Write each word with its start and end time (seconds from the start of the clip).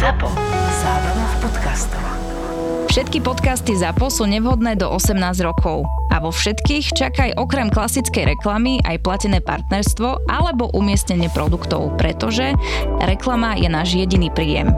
ZAPO. 0.00 0.32
Zábrná 0.80 1.26
v 1.28 1.36
podcastov. 1.44 2.04
Všetky 2.88 3.20
podcasty 3.20 3.76
ZAPO 3.76 4.08
sú 4.08 4.24
nevhodné 4.24 4.80
do 4.80 4.88
18 4.88 5.12
rokov. 5.44 5.84
A 6.08 6.24
vo 6.24 6.32
všetkých 6.32 6.96
čakaj 6.96 7.36
okrem 7.36 7.68
klasickej 7.68 8.32
reklamy 8.32 8.80
aj 8.88 8.96
platené 9.04 9.44
partnerstvo 9.44 10.24
alebo 10.24 10.72
umiestnenie 10.72 11.28
produktov, 11.28 12.00
pretože 12.00 12.56
reklama 12.96 13.60
je 13.60 13.68
náš 13.68 13.92
jediný 13.92 14.32
príjem. 14.32 14.72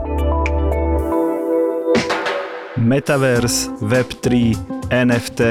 Metaverse, 2.75 3.71
Web3, 3.79 4.59
NFT, 4.91 5.41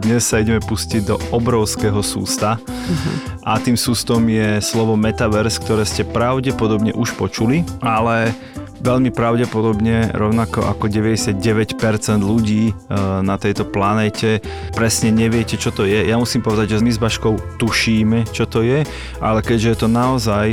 dnes 0.00 0.24
sa 0.24 0.40
ideme 0.40 0.64
pustiť 0.64 1.04
do 1.04 1.20
obrovského 1.36 2.00
sústa 2.00 2.56
uh-huh. 2.56 3.44
a 3.44 3.60
tým 3.60 3.76
sústom 3.76 4.24
je 4.24 4.56
slovo 4.64 4.96
Metaverse, 4.96 5.60
ktoré 5.60 5.84
ste 5.84 6.00
pravdepodobne 6.04 6.96
už 6.96 7.12
počuli, 7.20 7.60
ale 7.84 8.32
veľmi 8.80 9.10
pravdepodobne 9.12 10.12
rovnako 10.12 10.66
ako 10.68 10.88
99% 10.88 11.40
ľudí 12.20 12.70
e, 12.70 12.74
na 13.22 13.36
tejto 13.40 13.68
planéte 13.68 14.40
presne 14.72 15.12
neviete, 15.12 15.56
čo 15.56 15.72
to 15.72 15.88
je. 15.88 16.06
Ja 16.06 16.16
musím 16.20 16.44
povedať, 16.44 16.76
že 16.76 16.84
my 16.84 16.92
s 16.92 17.00
Baškou 17.00 17.60
tušíme, 17.60 18.28
čo 18.30 18.44
to 18.44 18.64
je, 18.64 18.84
ale 19.20 19.38
keďže 19.40 19.68
je 19.72 19.78
to 19.78 19.88
naozaj 19.88 20.46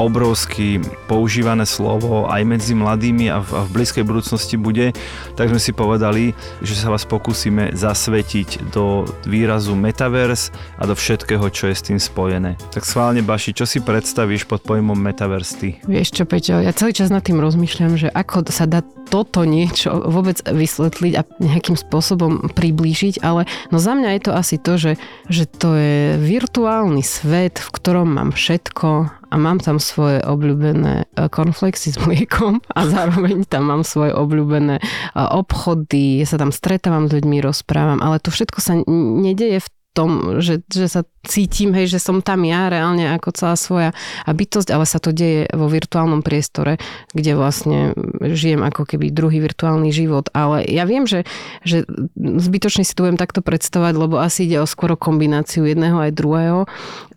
obrovský 0.00 0.80
používané 1.04 1.68
slovo 1.68 2.24
aj 2.32 2.40
medzi 2.48 2.72
mladými 2.72 3.28
a 3.28 3.44
v, 3.44 3.48
a 3.52 3.60
v 3.68 3.72
blízkej 3.76 4.04
budúcnosti 4.08 4.56
bude, 4.56 4.96
tak 5.36 5.52
sme 5.52 5.60
si 5.60 5.76
povedali, 5.76 6.32
že 6.64 6.72
sa 6.72 6.88
vás 6.88 7.04
pokúsime 7.04 7.76
zasvetiť 7.76 8.72
do 8.72 9.04
výrazu 9.28 9.76
metaverse 9.76 10.50
a 10.80 10.88
do 10.88 10.96
všetkého, 10.96 11.44
čo 11.52 11.68
je 11.68 11.74
s 11.76 11.84
tým 11.84 12.00
spojené. 12.00 12.56
Tak 12.72 12.88
schválne, 12.88 13.20
Baši, 13.20 13.52
čo 13.52 13.68
si 13.68 13.84
predstavíš 13.84 14.48
pod 14.48 14.64
pojmom 14.64 14.96
metaverse 14.96 15.54
ty? 15.60 15.68
Vieš 15.84 16.16
čo, 16.16 16.24
Peťo, 16.24 16.64
ja 16.64 16.72
celý 16.72 16.96
čas 16.96 17.12
nad 17.12 17.20
tým 17.20 17.36
rozmýšľam, 17.36 18.00
že 18.00 18.08
ako 18.08 18.48
sa 18.48 18.64
dá 18.64 18.80
toto 19.10 19.42
niečo 19.42 19.90
vôbec 20.06 20.40
vysvetliť 20.46 21.12
a 21.18 21.26
nejakým 21.42 21.74
spôsobom 21.74 22.48
priblížiť, 22.54 23.20
ale 23.20 23.44
no 23.74 23.82
za 23.82 23.98
mňa 23.98 24.16
je 24.16 24.22
to 24.22 24.32
asi 24.32 24.56
to, 24.56 24.72
že, 24.78 24.92
že 25.26 25.44
to 25.50 25.74
je 25.74 26.16
virtuálny 26.16 27.02
svet, 27.02 27.58
v 27.58 27.68
ktorom 27.74 28.16
mám 28.16 28.30
všetko 28.30 29.19
a 29.30 29.34
mám 29.38 29.62
tam 29.62 29.78
svoje 29.78 30.20
obľúbené 30.26 31.06
konflexy 31.30 31.90
e, 31.90 31.92
s 31.94 31.98
mliekom 32.02 32.60
a 32.78 32.80
zároveň 32.84 33.46
tam 33.46 33.70
mám 33.70 33.82
svoje 33.86 34.10
obľúbené 34.12 34.78
e, 34.78 34.84
obchody, 35.14 36.20
ja 36.20 36.26
sa 36.26 36.36
tam 36.36 36.50
stretávam 36.50 37.06
s 37.06 37.14
ľuďmi, 37.14 37.38
rozprávam, 37.40 38.02
ale 38.02 38.18
to 38.18 38.34
všetko 38.34 38.58
sa 38.58 38.74
nedeje 38.86 39.62
v 39.62 39.68
tom, 39.90 40.38
že, 40.38 40.62
že 40.70 40.86
sa 40.86 41.02
cítim, 41.20 41.76
hej, 41.76 41.92
že 41.92 42.00
som 42.00 42.24
tam 42.24 42.48
ja 42.48 42.72
reálne 42.72 43.12
ako 43.12 43.28
celá 43.36 43.54
svoja 43.56 43.90
bytosť, 44.24 44.72
ale 44.72 44.88
sa 44.88 44.96
to 44.96 45.12
deje 45.12 45.52
vo 45.52 45.68
virtuálnom 45.68 46.24
priestore, 46.24 46.80
kde 47.12 47.36
vlastne 47.36 47.78
žijem 48.24 48.64
ako 48.64 48.88
keby 48.88 49.12
druhý 49.12 49.44
virtuálny 49.44 49.92
život. 49.92 50.32
Ale 50.32 50.64
ja 50.64 50.88
viem, 50.88 51.04
že, 51.04 51.28
že 51.60 51.84
zbytočne 52.16 52.88
si 52.88 52.96
to 52.96 53.04
budem 53.04 53.20
takto 53.20 53.44
predstavať, 53.44 53.92
lebo 54.00 54.16
asi 54.16 54.48
ide 54.48 54.64
o 54.64 54.66
skoro 54.68 54.96
kombináciu 54.96 55.68
jedného 55.68 56.00
aj 56.00 56.16
druhého. 56.16 56.60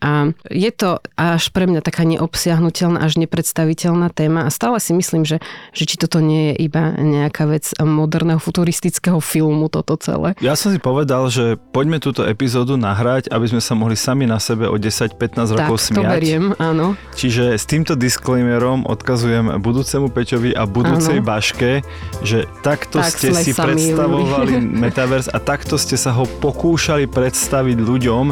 A 0.04 0.36
je 0.52 0.72
to 0.76 1.00
až 1.16 1.48
pre 1.56 1.64
mňa 1.64 1.80
taká 1.80 2.04
neobsiahnutelná, 2.04 3.00
až 3.00 3.16
nepredstaviteľná 3.24 4.12
téma 4.12 4.44
a 4.44 4.52
stále 4.52 4.84
si 4.84 4.92
myslím, 4.92 5.24
že, 5.24 5.40
že 5.72 5.88
či 5.88 5.96
toto 5.96 6.20
nie 6.20 6.52
je 6.52 6.68
iba 6.68 6.92
nejaká 7.00 7.48
vec 7.48 7.72
moderného 7.80 8.36
futuristického 8.36 9.24
filmu 9.24 9.72
toto 9.72 9.96
celé. 9.96 10.36
Ja 10.44 10.59
som 10.59 10.76
si 10.76 10.80
povedal, 10.84 11.31
že 11.31 11.56
poďme 11.72 12.04
túto 12.04 12.28
epizódu 12.28 12.76
nahrať, 12.76 13.31
aby 13.31 13.48
sme 13.48 13.64
sa 13.64 13.80
mohli 13.80 13.92
sami 13.95 14.25
na 14.25 14.38
sebe 14.38 14.69
o 14.69 14.75
10-15 14.75 15.55
rokov 15.58 15.77
smiať. 15.80 15.97
to 15.97 16.03
beriem, 16.03 16.45
áno. 16.58 16.95
Čiže 17.13 17.58
s 17.58 17.63
týmto 17.66 17.94
disclaimerom 17.94 18.85
odkazujem 18.85 19.59
budúcemu 19.59 20.08
Peťovi 20.11 20.52
a 20.53 20.63
budúcej 20.67 21.19
áno. 21.22 21.27
Baške, 21.27 21.81
že 22.22 22.45
takto 22.61 23.02
tak 23.02 23.11
ste 23.13 23.31
si 23.33 23.52
predstavovali 23.55 24.59
Metaverse 24.83 25.31
a 25.31 25.38
takto 25.41 25.75
ste 25.80 25.97
sa 25.97 26.13
ho 26.13 26.30
pokúšali 26.39 27.09
predstaviť 27.09 27.77
ľuďom, 27.80 28.25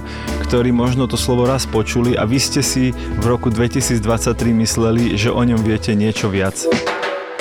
ktorí 0.47 0.69
možno 0.74 1.06
to 1.09 1.18
slovo 1.18 1.50
raz 1.50 1.66
počuli 1.66 2.13
a 2.18 2.28
vy 2.28 2.40
ste 2.40 2.62
si 2.62 2.94
v 2.96 3.24
roku 3.25 3.50
2023 3.50 4.02
mysleli, 4.62 5.18
že 5.18 5.34
o 5.34 5.41
ňom 5.41 5.62
viete 5.66 5.94
niečo 5.97 6.30
viac. 6.30 6.68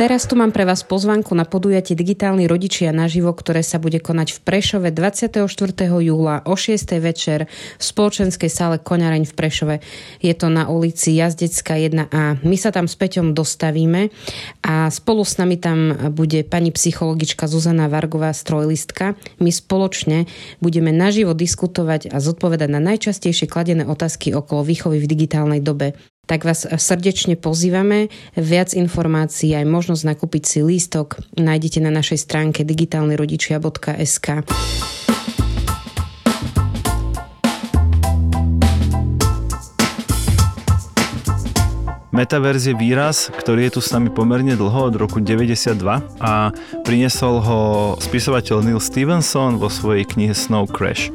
Teraz 0.00 0.25
tu 0.25 0.33
mám 0.33 0.49
pre 0.49 0.65
vás 0.65 0.81
pozvanku 0.81 1.37
na 1.37 1.44
podujatie 1.44 1.93
Digitálni 1.93 2.49
rodičia 2.49 2.88
naživo, 2.88 3.37
ktoré 3.37 3.61
sa 3.61 3.77
bude 3.77 4.00
konať 4.00 4.33
v 4.33 4.38
Prešove 4.49 4.88
24. 4.97 5.44
júla 6.00 6.41
o 6.49 6.56
6. 6.56 6.97
večer 7.05 7.53
v 7.53 7.83
spoločenskej 7.84 8.49
sále 8.49 8.81
Koňareň 8.81 9.28
v 9.28 9.37
Prešove. 9.37 9.77
Je 10.25 10.33
to 10.33 10.49
na 10.49 10.72
ulici 10.72 11.21
Jazdecká 11.21 11.77
1A. 11.77 12.41
My 12.41 12.56
sa 12.56 12.72
tam 12.72 12.89
s 12.89 12.97
Peťom 12.97 13.37
dostavíme 13.37 14.09
a 14.65 14.89
spolu 14.89 15.21
s 15.21 15.37
nami 15.37 15.60
tam 15.60 15.93
bude 16.16 16.49
pani 16.49 16.72
psychologička 16.72 17.44
Zuzana 17.44 17.84
Vargová, 17.93 18.33
strojlistka. 18.33 19.21
My 19.37 19.53
spoločne 19.53 20.25
budeme 20.65 20.97
naživo 20.97 21.37
diskutovať 21.37 22.09
a 22.09 22.25
zodpovedať 22.25 22.72
na 22.72 22.81
najčastejšie 22.81 23.53
kladené 23.53 23.84
otázky 23.84 24.33
okolo 24.33 24.65
výchovy 24.65 24.97
v 24.97 25.10
digitálnej 25.12 25.60
dobe 25.60 25.93
tak 26.31 26.47
vás 26.47 26.63
srdečne 26.63 27.35
pozývame. 27.35 28.07
Viac 28.39 28.79
informácií 28.79 29.51
aj 29.59 29.67
možnosť 29.67 30.15
nakúpiť 30.15 30.43
si 30.47 30.63
lístok 30.63 31.19
nájdete 31.35 31.83
na 31.83 31.91
našej 31.91 32.23
stránke 32.23 32.63
digitálnyrodičia.sk. 32.63 34.47
Metaverse 42.15 42.71
je 42.71 42.77
výraz, 42.79 43.33
ktorý 43.35 43.67
je 43.67 43.79
tu 43.79 43.81
s 43.83 43.91
nami 43.91 44.15
pomerne 44.15 44.55
dlho, 44.55 44.93
od 44.93 44.95
roku 44.95 45.19
92 45.19 45.83
a 46.23 46.55
priniesol 46.87 47.43
ho 47.43 47.61
spisovateľ 47.99 48.67
Neil 48.67 48.79
Stevenson 48.79 49.59
vo 49.59 49.67
svojej 49.67 50.07
knihe 50.07 50.35
Snow 50.37 50.69
Crash. 50.69 51.11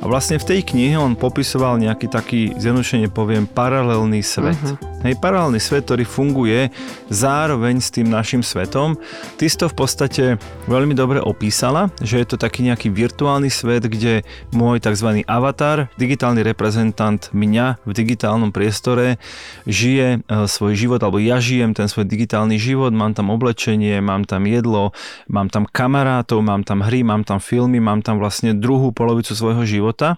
A 0.00 0.04
vlastne 0.04 0.36
v 0.36 0.44
tej 0.44 0.60
knihe 0.62 0.96
on 1.00 1.16
popisoval 1.16 1.80
nejaký 1.80 2.06
taký, 2.12 2.40
zjednodušene 2.56 3.08
poviem, 3.08 3.48
paralelný 3.48 4.20
svet. 4.20 4.56
Uh-huh. 4.60 4.95
Hej, 5.06 5.22
paralelný 5.22 5.62
svet, 5.62 5.86
ktorý 5.86 6.02
funguje 6.02 6.74
zároveň 7.14 7.78
s 7.78 7.94
tým 7.94 8.10
našim 8.10 8.42
svetom. 8.42 8.98
Ty 9.38 9.44
si 9.46 9.54
to 9.54 9.70
v 9.70 9.76
podstate 9.78 10.24
veľmi 10.66 10.98
dobre 10.98 11.22
opísala, 11.22 11.94
že 12.02 12.18
je 12.18 12.26
to 12.26 12.34
taký 12.34 12.66
nejaký 12.66 12.90
virtuálny 12.90 13.46
svet, 13.46 13.86
kde 13.86 14.26
môj 14.50 14.82
tzv. 14.82 15.22
avatar, 15.30 15.86
digitálny 15.94 16.42
reprezentant 16.42 17.30
mňa 17.30 17.86
v 17.86 17.92
digitálnom 17.94 18.50
priestore 18.50 19.22
žije 19.62 20.26
e, 20.26 20.42
svoj 20.50 20.74
život, 20.74 20.98
alebo 21.06 21.22
ja 21.22 21.38
žijem 21.38 21.70
ten 21.70 21.86
svoj 21.86 22.10
digitálny 22.10 22.58
život, 22.58 22.90
mám 22.90 23.14
tam 23.14 23.30
oblečenie, 23.30 24.02
mám 24.02 24.26
tam 24.26 24.42
jedlo, 24.50 24.90
mám 25.30 25.54
tam 25.54 25.70
kamarátov, 25.70 26.42
mám 26.42 26.66
tam 26.66 26.82
hry, 26.82 27.06
mám 27.06 27.22
tam 27.22 27.38
filmy, 27.38 27.78
mám 27.78 28.02
tam 28.02 28.18
vlastne 28.18 28.58
druhú 28.58 28.90
polovicu 28.90 29.38
svojho 29.38 29.62
života 29.62 29.76
života. 29.86 30.16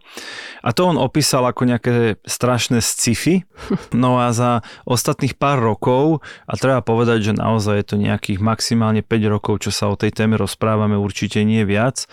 A 0.63 0.73
to 0.73 0.89
on 0.89 0.97
opísal 0.97 1.45
ako 1.45 1.69
nejaké 1.69 2.17
strašné 2.25 2.81
sci-fi. 2.81 3.45
No 3.99 4.21
a 4.23 4.31
za 4.31 4.63
ostatných 4.85 5.35
pár 5.35 5.63
rokov, 5.63 6.21
a 6.47 6.55
treba 6.55 6.85
povedať, 6.85 7.31
že 7.31 7.33
naozaj 7.35 7.75
je 7.81 7.87
to 7.89 7.97
nejakých 7.97 8.39
maximálne 8.39 9.03
5 9.03 9.35
rokov, 9.35 9.67
čo 9.67 9.71
sa 9.75 9.91
o 9.91 9.99
tej 9.99 10.15
téme 10.15 10.39
rozprávame, 10.39 10.95
určite 10.95 11.43
nie 11.43 11.65
viac, 11.65 12.05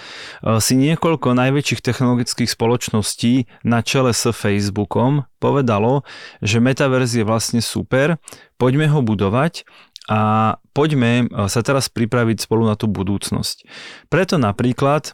e, 0.41 0.57
si 0.57 0.73
niekoľko 0.79 1.37
najväčších 1.37 1.81
technologických 1.83 2.49
spoločností 2.49 3.45
na 3.67 3.85
čele 3.85 4.15
s 4.15 4.29
Facebookom 4.31 5.27
povedalo, 5.45 6.01
že 6.41 6.57
Metaverse 6.57 7.21
je 7.21 7.25
vlastne 7.27 7.61
super, 7.61 8.17
poďme 8.57 8.89
ho 8.89 9.05
budovať 9.05 9.67
a 10.05 10.53
poďme 10.77 11.25
e, 11.25 11.49
sa 11.49 11.65
teraz 11.65 11.89
pripraviť 11.89 12.45
spolu 12.45 12.69
na 12.69 12.77
tú 12.77 12.85
budúcnosť. 12.85 13.65
Preto 14.13 14.37
napríklad 14.37 15.09
e, 15.09 15.11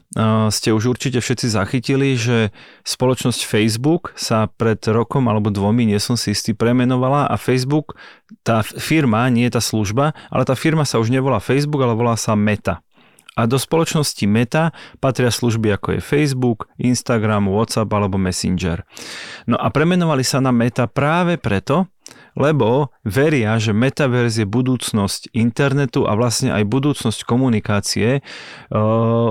ste 0.51 0.75
už 0.75 0.91
určite 0.91 1.23
všetci 1.23 1.47
zachytili, 1.47 2.19
že 2.19 2.51
spoločnosť 2.83 3.47
Facebook 3.47 4.11
sa 4.19 4.51
pred 4.51 4.83
rokom 4.91 5.31
alebo 5.31 5.47
dvomi, 5.47 5.87
nie 5.87 5.99
som 5.99 6.19
si 6.19 6.35
istý, 6.35 6.51
premenovala 6.51 7.31
a 7.31 7.39
Facebook, 7.39 7.95
tá 8.43 8.63
firma, 8.63 9.31
nie 9.31 9.47
je 9.47 9.55
tá 9.55 9.63
služba, 9.63 10.11
ale 10.27 10.43
tá 10.43 10.59
firma 10.59 10.83
sa 10.83 10.99
už 10.99 11.07
nevolá 11.07 11.39
Facebook, 11.39 11.79
ale 11.79 11.95
volá 11.95 12.19
sa 12.19 12.35
Meta. 12.35 12.83
A 13.39 13.47
do 13.47 13.55
spoločnosti 13.55 14.27
Meta 14.27 14.75
patria 14.99 15.31
služby 15.31 15.79
ako 15.79 15.95
je 15.95 15.99
Facebook, 16.03 16.67
Instagram, 16.75 17.47
WhatsApp 17.47 17.87
alebo 17.95 18.19
Messenger. 18.19 18.83
No 19.47 19.55
a 19.55 19.71
premenovali 19.71 20.27
sa 20.27 20.43
na 20.43 20.51
Meta 20.51 20.83
práve 20.91 21.39
preto, 21.39 21.87
lebo 22.35 22.95
veria, 23.03 23.59
že 23.59 23.75
metaverse 23.75 24.43
je 24.43 24.47
budúcnosť 24.47 25.35
internetu 25.35 26.07
a 26.07 26.15
vlastne 26.15 26.51
aj 26.51 26.63
budúcnosť 26.67 27.27
komunikácie. 27.27 28.23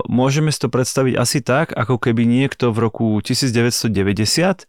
Môžeme 0.07 0.53
si 0.53 0.59
to 0.61 0.69
predstaviť 0.69 1.15
asi 1.17 1.39
tak, 1.41 1.73
ako 1.73 1.97
keby 1.97 2.29
niekto 2.29 2.71
v 2.71 2.79
roku 2.91 3.07
1990 3.23 4.67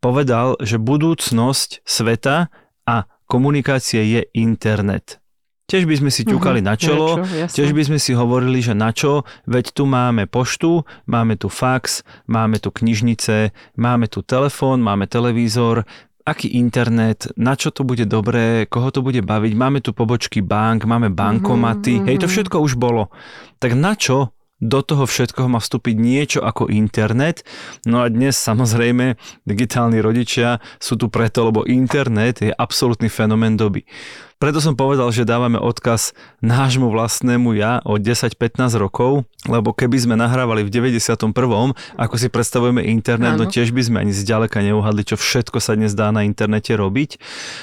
povedal, 0.00 0.56
že 0.60 0.76
budúcnosť 0.80 1.84
sveta 1.84 2.48
a 2.84 2.96
komunikácie 3.28 4.00
je 4.04 4.20
internet. 4.36 5.24
Tiež 5.64 5.88
by 5.88 5.96
sme 5.96 6.10
si 6.12 6.28
ťukali 6.28 6.60
uh-huh, 6.60 6.70
na 6.70 6.76
čelo, 6.76 7.24
niečo, 7.24 7.56
tiež 7.56 7.72
by 7.72 7.82
sme 7.88 7.96
si 7.96 8.12
hovorili, 8.12 8.60
že 8.60 8.76
na 8.76 8.92
čo, 8.92 9.24
veď 9.48 9.72
tu 9.72 9.88
máme 9.88 10.28
poštu, 10.28 10.84
máme 11.08 11.40
tu 11.40 11.48
fax, 11.48 12.04
máme 12.28 12.60
tu 12.60 12.68
knižnice, 12.68 13.48
máme 13.80 14.04
tu 14.12 14.20
telefón, 14.20 14.84
máme 14.84 15.08
televízor, 15.08 15.88
aký 16.24 16.56
internet, 16.56 17.28
na 17.36 17.52
čo 17.52 17.68
to 17.68 17.84
bude 17.84 18.08
dobré, 18.08 18.64
koho 18.64 18.88
to 18.88 19.04
bude 19.04 19.20
baviť. 19.20 19.52
Máme 19.52 19.84
tu 19.84 19.92
pobočky 19.92 20.40
bank, 20.40 20.88
máme 20.88 21.12
bankomaty, 21.12 22.00
mm-hmm. 22.00 22.08
hej, 22.08 22.16
to 22.24 22.26
všetko 22.28 22.56
už 22.64 22.80
bolo. 22.80 23.12
Tak 23.60 23.76
na 23.76 23.92
čo 23.92 24.32
do 24.62 24.80
toho 24.80 25.04
všetkoho 25.04 25.50
má 25.50 25.58
vstúpiť 25.58 25.94
niečo 25.98 26.40
ako 26.42 26.70
internet. 26.70 27.42
No 27.84 28.02
a 28.02 28.08
dnes 28.08 28.38
samozrejme 28.38 29.18
digitálni 29.44 29.98
rodičia 29.98 30.62
sú 30.78 30.94
tu 30.94 31.10
preto, 31.10 31.46
lebo 31.46 31.66
internet 31.66 32.40
je 32.40 32.54
absolútny 32.54 33.10
fenomén 33.10 33.58
doby. 33.58 33.82
Preto 34.44 34.60
som 34.60 34.76
povedal, 34.76 35.08
že 35.08 35.24
dávame 35.24 35.56
odkaz 35.56 36.12
nášmu 36.44 36.92
vlastnému 36.92 37.56
ja 37.56 37.80
o 37.86 37.96
10-15 37.96 38.76
rokov, 38.76 39.24
lebo 39.48 39.72
keby 39.72 39.96
sme 40.04 40.20
nahrávali 40.20 40.66
v 40.66 40.92
91. 40.92 41.32
ako 41.96 42.14
si 42.18 42.28
predstavujeme 42.28 42.84
internet, 42.84 43.40
no 43.40 43.46
Áno. 43.46 43.48
no 43.48 43.54
tiež 43.54 43.72
by 43.72 43.82
sme 43.86 43.96
ani 44.04 44.12
zďaleka 44.12 44.60
neuhadli, 44.60 45.06
čo 45.06 45.16
všetko 45.16 45.62
sa 45.64 45.78
dnes 45.78 45.96
dá 45.96 46.12
na 46.12 46.26
internete 46.26 46.76
robiť. 46.76 47.16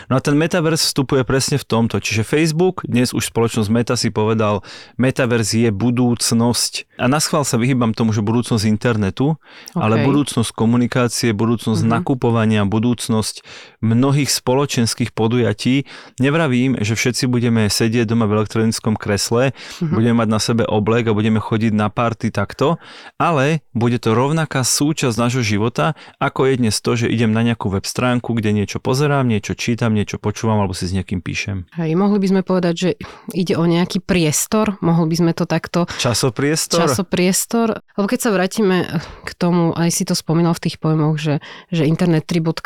No 0.10 0.18
a 0.18 0.24
ten 0.24 0.34
metaverse 0.34 0.90
vstupuje 0.90 1.22
presne 1.22 1.62
v 1.62 1.70
tomto. 1.70 2.02
Čiže 2.02 2.26
Facebook, 2.26 2.82
dnes 2.88 3.14
už 3.14 3.30
spoločnosť 3.30 3.70
Meta 3.70 3.94
si 3.94 4.10
povedal, 4.10 4.66
metaverse 4.98 5.62
je 5.62 5.70
budúcnosť. 5.70 6.81
A 6.98 7.10
na 7.10 7.19
schvál 7.19 7.44
sa 7.44 7.57
vyhýbam 7.57 7.92
tomu, 7.92 8.13
že 8.13 8.22
budúcnosť 8.22 8.63
internetu, 8.69 9.36
okay. 9.74 9.81
ale 9.81 10.06
budúcnosť 10.06 10.54
komunikácie, 10.54 11.33
budúcnosť 11.33 11.81
mm-hmm. 11.81 11.98
nakupovania, 12.01 12.62
budúcnosť 12.63 13.44
mnohých 13.81 14.30
spoločenských 14.30 15.12
podujatí. 15.12 15.89
Nevravím, 16.22 16.78
že 16.80 16.94
všetci 16.94 17.25
budeme 17.28 17.68
sedieť 17.68 18.07
doma 18.07 18.30
v 18.30 18.42
elektronickom 18.42 18.95
kresle, 18.95 19.51
uh-huh. 19.51 19.92
budeme 19.92 20.22
mať 20.22 20.30
na 20.30 20.39
sebe 20.39 20.63
oblek 20.63 21.10
a 21.10 21.18
budeme 21.18 21.42
chodiť 21.42 21.74
na 21.74 21.89
party 21.89 22.30
takto, 22.30 22.78
ale 23.18 23.66
bude 23.74 23.98
to 23.98 24.13
rovnaká 24.13 24.62
súčasť 24.62 25.18
nášho 25.18 25.44
života, 25.44 25.98
ako 26.22 26.48
je 26.48 26.54
dnes 26.62 26.75
to, 26.77 26.95
že 26.95 27.12
idem 27.12 27.34
na 27.34 27.42
nejakú 27.42 27.74
web 27.74 27.84
stránku, 27.84 28.38
kde 28.38 28.54
niečo 28.56 28.77
pozerám, 28.80 29.27
niečo 29.27 29.57
čítam, 29.57 29.98
niečo 29.98 30.22
počúvam 30.22 30.62
alebo 30.62 30.77
si 30.77 30.88
s 30.88 30.95
niekým 30.95 31.19
píšem. 31.19 31.66
Hej, 31.75 31.98
mohli 31.98 32.22
by 32.22 32.27
sme 32.30 32.42
povedať, 32.45 32.74
že 32.77 32.89
ide 33.34 33.57
o 33.57 33.66
nejaký 33.66 34.00
priestor, 34.06 34.77
mohli 34.80 35.12
by 35.12 35.16
sme 35.18 35.31
to 35.36 35.44
takto... 35.50 35.89
Časopriestor? 36.00 36.71
Časopriestor, 36.80 37.68
lebo 38.00 38.08
keď 38.08 38.20
sa 38.24 38.32
vrátime 38.32 38.88
k 39.28 39.32
tomu, 39.36 39.76
aj 39.76 39.90
si 39.92 40.08
to 40.08 40.16
spomínal 40.16 40.56
v 40.56 40.64
tých 40.70 40.80
pojmoch, 40.80 41.20
že, 41.20 41.44
že 41.68 41.84
internet 41.84 42.24
3.0, 42.30 42.64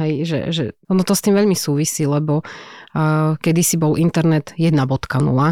hej, 0.00 0.14
že, 0.24 0.38
že 0.54 0.64
ono 0.88 1.04
to 1.04 1.12
s 1.12 1.20
tým 1.20 1.36
veľmi 1.36 1.56
súvisí, 1.58 2.08
lebo 2.08 2.40
kedysi 3.40 3.80
bol 3.80 3.96
internet 3.96 4.52
1.0 4.60 4.76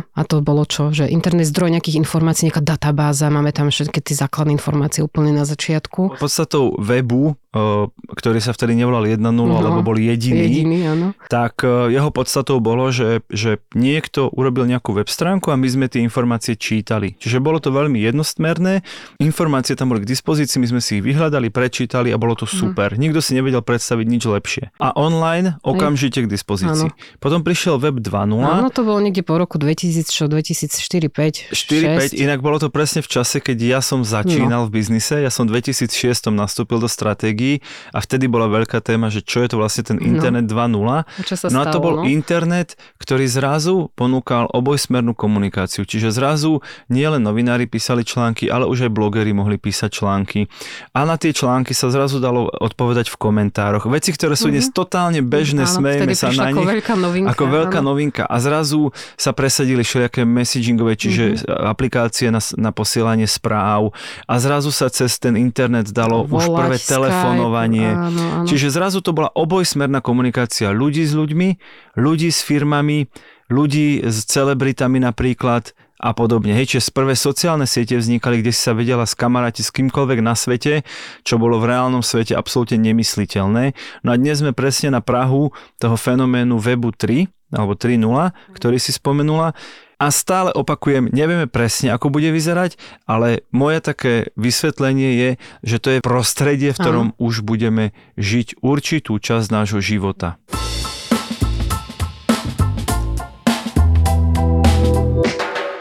a 0.04 0.20
to 0.28 0.36
bolo 0.44 0.68
čo? 0.68 0.92
Že 0.92 1.08
internet 1.08 1.48
zdroj 1.48 1.72
nejakých 1.72 1.96
informácií, 1.96 2.52
nejaká 2.52 2.60
databáza, 2.60 3.32
máme 3.32 3.48
tam 3.56 3.72
všetky 3.72 4.04
tie 4.04 4.12
základné 4.12 4.52
informácie 4.52 5.00
úplne 5.00 5.32
na 5.32 5.48
začiatku. 5.48 6.20
Podstatou 6.20 6.76
webu 6.76 7.40
ktorý 7.50 8.38
sa 8.38 8.54
vtedy 8.54 8.78
nevolal 8.78 9.10
1.0, 9.10 9.18
no, 9.18 9.58
alebo 9.58 9.82
bol 9.82 9.98
jediný, 9.98 10.46
jediný 10.46 10.78
áno. 10.86 11.06
tak 11.26 11.66
jeho 11.66 12.06
podstatou 12.14 12.62
bolo, 12.62 12.94
že, 12.94 13.26
že 13.26 13.58
niekto 13.74 14.30
urobil 14.30 14.70
nejakú 14.70 14.94
web 14.94 15.10
stránku 15.10 15.50
a 15.50 15.58
my 15.58 15.66
sme 15.66 15.86
tie 15.90 15.98
informácie 15.98 16.54
čítali. 16.54 17.18
Čiže 17.18 17.42
bolo 17.42 17.58
to 17.58 17.74
veľmi 17.74 17.89
jednostmerné, 17.96 18.86
informácie 19.18 19.74
tam 19.74 19.90
boli 19.90 20.04
k 20.04 20.10
dispozícii, 20.10 20.60
my 20.60 20.68
sme 20.76 20.80
si 20.82 20.98
ich 20.98 21.04
vyhľadali, 21.04 21.48
prečítali 21.50 22.10
a 22.10 22.16
bolo 22.20 22.36
to 22.36 22.46
mhm. 22.46 22.52
super. 22.52 22.88
Mm. 22.94 23.10
Nikto 23.10 23.18
si 23.24 23.32
nevedel 23.34 23.62
predstaviť 23.64 24.06
nič 24.06 24.22
lepšie. 24.26 24.64
A 24.78 24.94
online 24.94 25.56
okamžite 25.64 26.24
k 26.24 26.28
dispozícii. 26.28 26.90
Áno. 26.92 27.18
Potom 27.18 27.40
prišiel 27.40 27.80
web 27.80 27.98
2.0. 27.98 28.36
Áno, 28.44 28.68
to 28.68 28.84
bolo 28.84 29.00
niekde 29.00 29.24
po 29.24 29.40
roku 29.40 29.56
2000, 29.56 30.06
čo 30.12 30.28
2004 30.28 31.08
5 31.08 31.54
4, 31.56 32.14
5, 32.14 32.22
inak 32.22 32.38
bolo 32.44 32.60
to 32.60 32.68
presne 32.68 33.00
v 33.00 33.08
čase, 33.08 33.40
keď 33.40 33.78
ja 33.78 33.80
som 33.80 34.04
začínal 34.04 34.64
no. 34.64 34.68
v 34.68 34.80
biznise, 34.80 35.18
ja 35.24 35.32
som 35.32 35.48
2006 35.48 36.30
nastúpil 36.30 36.78
do 36.78 36.86
stratégií 36.86 37.64
a 37.90 38.04
vtedy 38.04 38.28
bola 38.28 38.46
veľká 38.46 38.84
téma, 38.84 39.08
že 39.08 39.24
čo 39.24 39.40
je 39.40 39.48
to 39.50 39.56
vlastne 39.56 39.82
ten 39.82 39.96
no. 39.96 40.04
internet 40.04 40.46
no. 40.46 40.52
2.0. 40.52 41.08
A 41.08 41.22
čo 41.24 41.34
sa 41.34 41.48
no 41.48 41.64
a 41.64 41.66
to 41.72 41.80
bol 41.80 42.02
no? 42.02 42.04
internet, 42.06 42.76
ktorý 43.00 43.24
zrazu 43.26 43.88
ponúkal 43.96 44.46
obojsmernú 44.52 45.16
komunikáciu. 45.16 45.88
Čiže 45.88 46.12
zrazu 46.12 46.60
nielen 46.92 47.24
novinári 47.24 47.64
písali 47.64 47.79
články, 47.80 48.46
ale 48.46 48.68
už 48.68 48.86
aj 48.86 48.92
blogeri 48.92 49.34
mohli 49.34 49.56
písať 49.56 49.90
články. 49.90 50.46
A 50.94 51.02
na 51.08 51.16
tie 51.16 51.34
články 51.34 51.74
sa 51.74 51.90
zrazu 51.90 52.20
dalo 52.22 52.46
odpovedať 52.46 53.10
v 53.10 53.16
komentároch. 53.18 53.90
Veci, 53.90 54.14
ktoré 54.14 54.38
sú 54.38 54.52
dnes 54.52 54.70
mm-hmm. 54.70 54.78
totálne 54.78 55.20
bežné, 55.24 55.66
áno, 55.66 55.74
smejeme 55.80 56.14
sa 56.14 56.30
na 56.30 56.54
nich. 56.54 56.60
Ako 56.60 56.70
veľká 56.70 56.94
novinka. 56.94 57.28
Ako 57.34 57.44
veľká 57.48 57.80
áno. 57.80 57.88
novinka. 57.94 58.22
A 58.28 58.36
zrazu 58.38 58.94
sa 59.18 59.34
presadili 59.34 59.82
všelijaké 59.82 60.22
messagingové, 60.22 60.94
čiže 60.94 61.40
mm-hmm. 61.40 61.66
aplikácie 61.72 62.28
na, 62.30 62.38
na 62.60 62.70
posielanie 62.70 63.26
správ. 63.26 63.96
A 64.30 64.34
zrazu 64.38 64.70
sa 64.70 64.86
cez 64.92 65.18
ten 65.18 65.34
internet 65.34 65.90
dalo 65.90 66.22
Volať, 66.28 66.36
už 66.36 66.44
prvé 66.54 66.76
telefóny 66.78 67.30
telefonovanie. 67.40 67.88
Áno, 67.90 68.22
áno. 68.42 68.46
Čiže 68.46 68.66
zrazu 68.74 68.98
to 69.00 69.16
bola 69.16 69.32
obojsmerná 69.32 70.04
komunikácia 70.04 70.74
ľudí 70.74 71.06
s 71.06 71.16
ľuďmi, 71.16 71.48
ľudí 71.96 72.28
s 72.28 72.44
firmami, 72.44 73.08
ľudí 73.48 74.04
s 74.04 74.28
celebritami 74.28 75.00
napríklad 75.00 75.72
a 76.00 76.10
podobne. 76.16 76.56
Hej, 76.56 76.74
čiže 76.74 76.96
prvé 76.96 77.12
sociálne 77.12 77.68
siete 77.68 77.94
vznikali, 78.00 78.40
kde 78.40 78.56
si 78.56 78.64
sa 78.64 78.72
vedela 78.72 79.04
skamaráti 79.04 79.60
s 79.60 79.68
kýmkoľvek 79.70 80.18
na 80.24 80.32
svete, 80.32 80.82
čo 81.22 81.36
bolo 81.36 81.60
v 81.60 81.68
reálnom 81.68 82.00
svete 82.00 82.32
absolútne 82.32 82.80
nemysliteľné. 82.80 83.76
No 84.00 84.08
a 84.10 84.16
dnes 84.16 84.40
sme 84.40 84.56
presne 84.56 84.96
na 84.96 85.04
Prahu 85.04 85.52
toho 85.76 85.96
fenoménu 86.00 86.56
webu 86.56 86.96
3, 86.96 87.28
alebo 87.52 87.76
3.0, 87.76 88.56
ktorý 88.56 88.76
si 88.80 88.96
spomenula, 88.96 89.52
a 90.00 90.08
stále 90.08 90.48
opakujem, 90.56 91.12
nevieme 91.12 91.44
presne, 91.44 91.92
ako 91.92 92.08
bude 92.08 92.32
vyzerať, 92.32 92.80
ale 93.04 93.44
moje 93.52 93.84
také 93.84 94.32
vysvetlenie 94.32 95.12
je, 95.12 95.30
že 95.60 95.76
to 95.76 95.88
je 95.92 95.98
prostredie, 96.00 96.72
v 96.72 96.80
ktorom 96.80 97.06
Aha. 97.12 97.16
už 97.20 97.44
budeme 97.44 97.92
žiť 98.16 98.64
určitú 98.64 99.20
časť 99.20 99.52
nášho 99.52 99.84
života. 99.84 100.40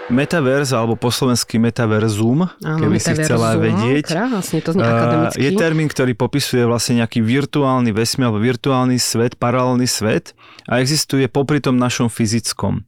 Metaverse 0.10 0.74
alebo 0.74 0.98
po 0.98 1.14
slovensky 1.14 1.62
metaverzum, 1.62 2.50
Áno, 2.66 2.82
keby 2.82 2.98
si 2.98 3.14
chcela 3.14 3.54
vedieť. 3.56 4.10
Krásne, 4.10 4.60
to 4.66 4.74
znie 4.74 4.84
akademicky. 4.84 5.38
Je 5.38 5.52
termín, 5.54 5.88
ktorý 5.88 6.18
popisuje 6.18 6.66
vlastne 6.66 7.06
nejaký 7.06 7.22
virtuálny 7.22 7.94
vesmír 7.94 8.34
alebo 8.34 8.42
virtuálny 8.42 8.98
svet, 8.98 9.38
paralelný 9.38 9.86
svet 9.86 10.34
a 10.66 10.82
existuje 10.82 11.30
popri 11.30 11.62
tom 11.62 11.78
našom 11.78 12.10
fyzickom. 12.10 12.86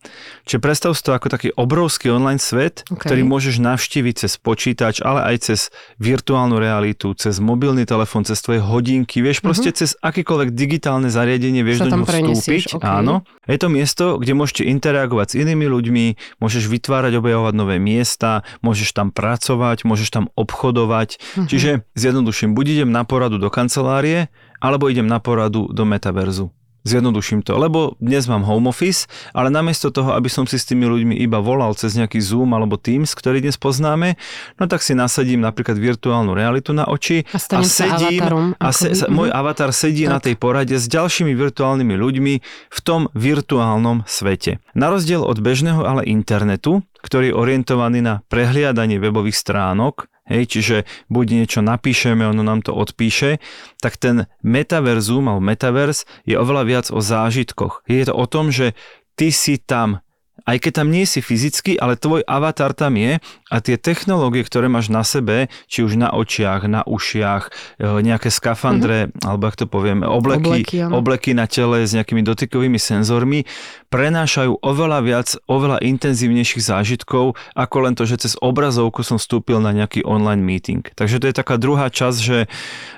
Čiže 0.49 0.59
predstav 0.61 0.91
si 0.97 1.01
to 1.05 1.13
ako 1.13 1.29
taký 1.29 1.49
obrovský 1.53 2.09
online 2.09 2.41
svet, 2.41 2.85
okay. 2.89 3.09
ktorý 3.09 3.21
môžeš 3.25 3.61
navštíviť 3.61 4.25
cez 4.25 4.41
počítač, 4.41 5.05
ale 5.05 5.21
aj 5.33 5.35
cez 5.49 5.59
virtuálnu 6.01 6.57
realitu, 6.57 7.13
cez 7.13 7.37
mobilný 7.37 7.85
telefón, 7.85 8.25
cez 8.25 8.41
tvoje 8.41 8.61
hodinky, 8.61 9.21
vieš, 9.21 9.41
uh-huh. 9.41 9.53
proste 9.53 9.69
cez 9.73 9.97
akékoľvek 10.01 10.53
digitálne 10.53 11.09
zariadenie 11.09 11.61
vieš 11.61 11.85
do 11.85 11.93
ňu 11.93 12.05
vstúpiť. 12.05 12.81
Okay. 12.81 12.85
Áno. 12.85 13.25
Je 13.49 13.57
to 13.57 13.67
miesto, 13.67 14.21
kde 14.21 14.33
môžete 14.37 14.63
interagovať 14.69 15.33
s 15.33 15.35
inými 15.41 15.65
ľuďmi, 15.65 16.05
môžeš 16.37 16.69
vytvárať 16.69 17.10
začať 17.11 17.19
objavovať 17.19 17.53
nové 17.59 17.75
miesta, 17.75 18.47
môžeš 18.63 18.95
tam 18.95 19.11
pracovať, 19.11 19.83
môžeš 19.83 20.09
tam 20.15 20.25
obchodovať. 20.39 21.19
Uh-huh. 21.19 21.47
Čiže 21.51 21.83
zjednoduším, 21.99 22.55
buď 22.55 22.79
idem 22.79 22.89
na 22.95 23.03
poradu 23.03 23.35
do 23.35 23.51
kancelárie, 23.51 24.31
alebo 24.63 24.87
idem 24.87 25.11
na 25.11 25.19
poradu 25.19 25.67
do 25.67 25.83
metaverzu. 25.83 26.55
Zjednoduším 26.81 27.45
to, 27.45 27.61
lebo 27.61 27.93
dnes 28.01 28.25
mám 28.25 28.41
home 28.41 28.73
office, 28.73 29.05
ale 29.37 29.53
namiesto 29.53 29.93
toho, 29.93 30.17
aby 30.17 30.33
som 30.33 30.49
si 30.49 30.57
s 30.57 30.65
tými 30.65 30.89
ľuďmi 30.89 31.13
iba 31.21 31.37
volal 31.37 31.77
cez 31.77 31.93
nejaký 31.93 32.17
Zoom 32.17 32.57
alebo 32.57 32.73
Teams, 32.73 33.13
ktorý 33.13 33.37
dnes 33.37 33.53
poznáme, 33.61 34.17
no 34.57 34.63
tak 34.65 34.81
si 34.81 34.97
nasadím 34.97 35.45
napríklad 35.45 35.77
virtuálnu 35.77 36.33
realitu 36.33 36.73
na 36.73 36.89
oči 36.89 37.21
a, 37.29 37.37
a 37.37 37.61
sedím 37.61 38.57
a 38.57 38.67
se, 38.73 38.97
sa, 38.97 39.05
môj 39.13 39.29
avatar 39.29 39.69
sedí 39.69 40.09
tak. 40.09 40.13
na 40.13 40.19
tej 40.19 40.35
porade 40.41 40.73
s 40.73 40.89
ďalšími 40.89 41.37
virtuálnymi 41.37 41.93
ľuďmi 41.93 42.33
v 42.73 42.79
tom 42.81 43.13
virtuálnom 43.13 44.01
svete. 44.09 44.57
Na 44.73 44.89
rozdiel 44.89 45.21
od 45.21 45.37
bežného 45.37 45.85
ale 45.85 46.01
internetu, 46.09 46.81
ktorý 47.05 47.29
je 47.29 47.37
orientovaný 47.37 48.01
na 48.01 48.25
prehliadanie 48.25 48.97
webových 48.97 49.37
stránok, 49.37 50.10
hej, 50.27 50.43
čiže 50.47 50.77
buď 51.09 51.25
niečo 51.43 51.59
napíšeme, 51.65 52.25
ono 52.27 52.43
nám 52.45 52.61
to 52.61 52.75
odpíše, 52.75 53.41
tak 53.81 53.97
ten 53.97 54.29
metaverzum 54.45 55.27
alebo 55.27 55.41
metavers 55.41 56.05
je 56.27 56.37
oveľa 56.37 56.63
viac 56.67 56.85
o 56.93 56.99
zážitkoch. 57.01 57.85
Je 57.89 58.05
to 58.05 58.13
o 58.13 58.25
tom, 58.29 58.53
že 58.53 58.77
ty 59.17 59.33
si 59.33 59.57
tam 59.57 60.03
aj 60.45 60.57
keď 60.57 60.71
tam 60.81 60.87
nie 60.89 61.05
si 61.05 61.21
fyzicky, 61.21 61.77
ale 61.77 61.99
tvoj 61.99 62.25
avatar 62.25 62.73
tam 62.73 62.97
je 62.97 63.21
a 63.51 63.57
tie 63.59 63.75
technológie, 63.77 64.41
ktoré 64.41 64.71
máš 64.71 64.89
na 64.89 65.05
sebe, 65.05 65.51
či 65.67 65.83
už 65.85 65.99
na 65.99 66.09
očiach, 66.11 66.65
na 66.65 66.81
ušiach, 66.87 67.43
e, 67.77 67.85
nejaké 68.01 68.31
skafandre, 68.33 69.09
mm-hmm. 69.09 69.27
alebo 69.27 69.43
ak 69.51 69.55
to 69.59 69.65
poviem, 69.67 70.01
obleky, 70.07 70.63
obleky, 70.65 70.77
obleky 70.87 71.31
na 71.35 71.45
tele 71.45 71.83
s 71.85 71.91
nejakými 71.93 72.23
dotykovými 72.25 72.79
senzormi, 72.79 73.45
prenášajú 73.91 74.63
oveľa 74.63 74.99
viac, 75.03 75.27
oveľa 75.51 75.83
intenzívnejších 75.83 76.63
zážitkov, 76.63 77.35
ako 77.53 77.77
len 77.83 77.93
to, 77.93 78.07
že 78.07 78.23
cez 78.27 78.33
obrazovku 78.39 79.03
som 79.03 79.19
vstúpil 79.19 79.59
na 79.59 79.75
nejaký 79.75 80.07
online 80.07 80.41
meeting. 80.41 80.81
Takže 80.95 81.19
to 81.19 81.27
je 81.27 81.35
taká 81.35 81.59
druhá 81.59 81.91
časť, 81.91 82.19
že, 82.23 82.39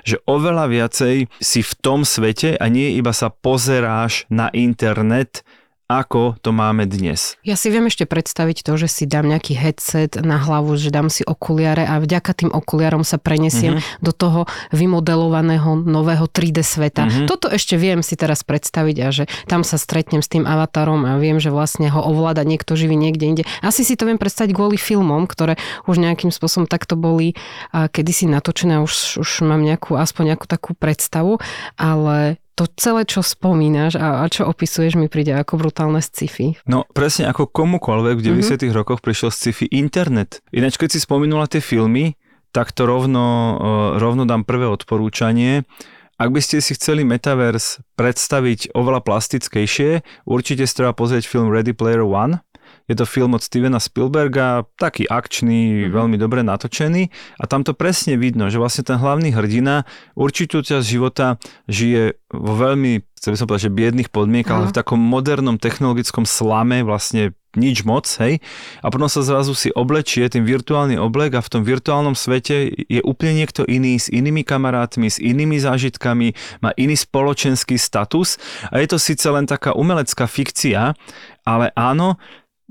že 0.06 0.16
oveľa 0.24 0.70
viacej 0.70 1.26
si 1.42 1.60
v 1.60 1.72
tom 1.82 2.06
svete 2.06 2.54
a 2.54 2.64
nie 2.70 2.94
iba 2.94 3.10
sa 3.10 3.28
pozeráš 3.28 4.30
na 4.30 4.48
internet, 4.54 5.42
ako 5.84 6.40
to 6.40 6.50
máme 6.56 6.88
dnes. 6.88 7.36
Ja 7.44 7.60
si 7.60 7.68
viem 7.68 7.92
ešte 7.92 8.08
predstaviť 8.08 8.64
to, 8.64 8.80
že 8.80 8.88
si 8.88 9.04
dám 9.04 9.28
nejaký 9.28 9.52
headset 9.52 10.16
na 10.16 10.40
hlavu, 10.40 10.80
že 10.80 10.88
dám 10.88 11.12
si 11.12 11.20
okuliare 11.20 11.84
a 11.84 12.00
vďaka 12.00 12.32
tým 12.32 12.50
okuliarom 12.50 13.04
sa 13.04 13.20
prenesiem 13.20 13.76
mm-hmm. 13.76 14.00
do 14.00 14.12
toho 14.16 14.40
vymodelovaného 14.72 15.84
nového 15.84 16.24
3D 16.24 16.64
sveta. 16.64 17.04
Mm-hmm. 17.04 17.26
Toto 17.28 17.52
ešte 17.52 17.76
viem 17.76 18.00
si 18.00 18.16
teraz 18.16 18.40
predstaviť 18.48 18.96
a 19.04 19.08
že 19.12 19.24
tam 19.44 19.60
sa 19.60 19.76
stretnem 19.76 20.24
s 20.24 20.32
tým 20.32 20.48
avatarom 20.48 21.04
a 21.04 21.20
viem, 21.20 21.36
že 21.36 21.52
vlastne 21.52 21.92
ho 21.92 22.00
ovláda 22.00 22.48
niekto 22.48 22.80
živý 22.80 22.96
niekde 22.96 23.24
inde. 23.28 23.42
Asi 23.60 23.84
si 23.84 23.92
to 24.00 24.08
viem 24.08 24.16
predstaviť 24.16 24.56
kvôli 24.56 24.80
filmom, 24.80 25.28
ktoré 25.28 25.60
už 25.84 26.00
nejakým 26.00 26.32
spôsobom 26.32 26.64
takto 26.64 26.96
boli 26.96 27.36
kedysi 27.72 28.24
natočené, 28.24 28.80
už, 28.80 29.20
už 29.20 29.44
mám 29.44 29.60
nejakú, 29.60 30.00
aspoň 30.00 30.32
nejakú 30.32 30.46
takú 30.48 30.72
predstavu, 30.72 31.44
ale 31.76 32.40
to 32.54 32.70
celé, 32.78 33.02
čo 33.02 33.20
spomínaš 33.20 33.98
a, 33.98 34.22
a 34.22 34.24
čo 34.30 34.46
opisuješ, 34.46 34.94
mi 34.94 35.10
príde 35.10 35.34
ako 35.34 35.58
brutálne 35.58 35.98
sci-fi. 35.98 36.54
No 36.70 36.86
presne 36.94 37.26
ako 37.26 37.50
komukoľvek 37.50 38.22
v 38.22 38.24
90 38.30 38.62
mm-hmm. 38.62 38.76
rokoch 38.78 39.02
prišiel 39.02 39.34
sci-fi 39.34 39.66
internet. 39.74 40.40
Ináč, 40.54 40.78
keď 40.78 40.94
si 40.94 41.02
spomínula 41.02 41.50
tie 41.50 41.58
filmy, 41.58 42.14
tak 42.54 42.70
to 42.70 42.86
rovno, 42.86 43.58
e, 43.58 43.98
rovno 43.98 44.22
dám 44.22 44.46
prvé 44.46 44.70
odporúčanie. 44.70 45.66
Ak 46.14 46.30
by 46.30 46.38
ste 46.38 46.62
si 46.62 46.78
chceli 46.78 47.02
Metaverse 47.02 47.82
predstaviť 47.98 48.70
oveľa 48.70 49.02
plastickejšie, 49.02 50.06
určite 50.30 50.62
si 50.62 50.74
treba 50.78 50.94
pozrieť 50.94 51.26
film 51.26 51.50
Ready 51.50 51.74
Player 51.74 52.06
One. 52.06 52.38
Je 52.84 52.94
to 52.96 53.08
film 53.08 53.32
od 53.32 53.42
Stevena 53.42 53.80
Spielberga, 53.80 54.68
taký 54.76 55.08
akčný, 55.08 55.88
mm-hmm. 55.88 55.92
veľmi 55.92 56.16
dobre 56.20 56.44
natočený 56.44 57.08
a 57.40 57.44
tam 57.48 57.64
to 57.64 57.72
presne 57.72 58.20
vidno, 58.20 58.52
že 58.52 58.60
vlastne 58.60 58.84
ten 58.84 59.00
hlavný 59.00 59.32
hrdina 59.32 59.88
určitú 60.12 60.60
časť 60.60 60.84
života 60.84 61.40
žije 61.64 62.20
vo 62.28 62.54
veľmi, 62.58 63.00
chcel 63.16 63.32
by 63.32 63.38
som 63.40 63.46
povedať, 63.48 63.64
že 63.70 63.78
biedných 63.78 64.10
podmienkach, 64.12 64.56
ale 64.60 64.70
v 64.70 64.76
takom 64.76 65.00
modernom 65.00 65.56
technologickom 65.56 66.28
slame 66.28 66.84
vlastne 66.84 67.32
nič 67.54 67.86
moc, 67.86 68.04
hej. 68.18 68.42
A 68.82 68.90
potom 68.90 69.06
sa 69.06 69.22
zrazu 69.22 69.54
si 69.54 69.70
oblečie 69.70 70.26
ten 70.26 70.42
virtuálny 70.42 70.98
oblek 70.98 71.38
a 71.38 71.44
v 71.44 71.50
tom 71.50 71.62
virtuálnom 71.62 72.18
svete 72.18 72.66
je 72.90 73.00
úplne 73.06 73.42
niekto 73.42 73.62
iný 73.64 73.96
s 73.96 74.10
inými 74.10 74.42
kamarátmi, 74.42 75.06
s 75.06 75.22
inými 75.22 75.62
zážitkami, 75.62 76.34
má 76.60 76.74
iný 76.74 76.98
spoločenský 76.98 77.78
status 77.78 78.36
a 78.74 78.82
je 78.82 78.90
to 78.90 78.98
síce 78.98 79.24
len 79.30 79.46
taká 79.46 79.72
umelecká 79.72 80.26
fikcia, 80.26 80.98
ale 81.46 81.70
áno, 81.78 82.18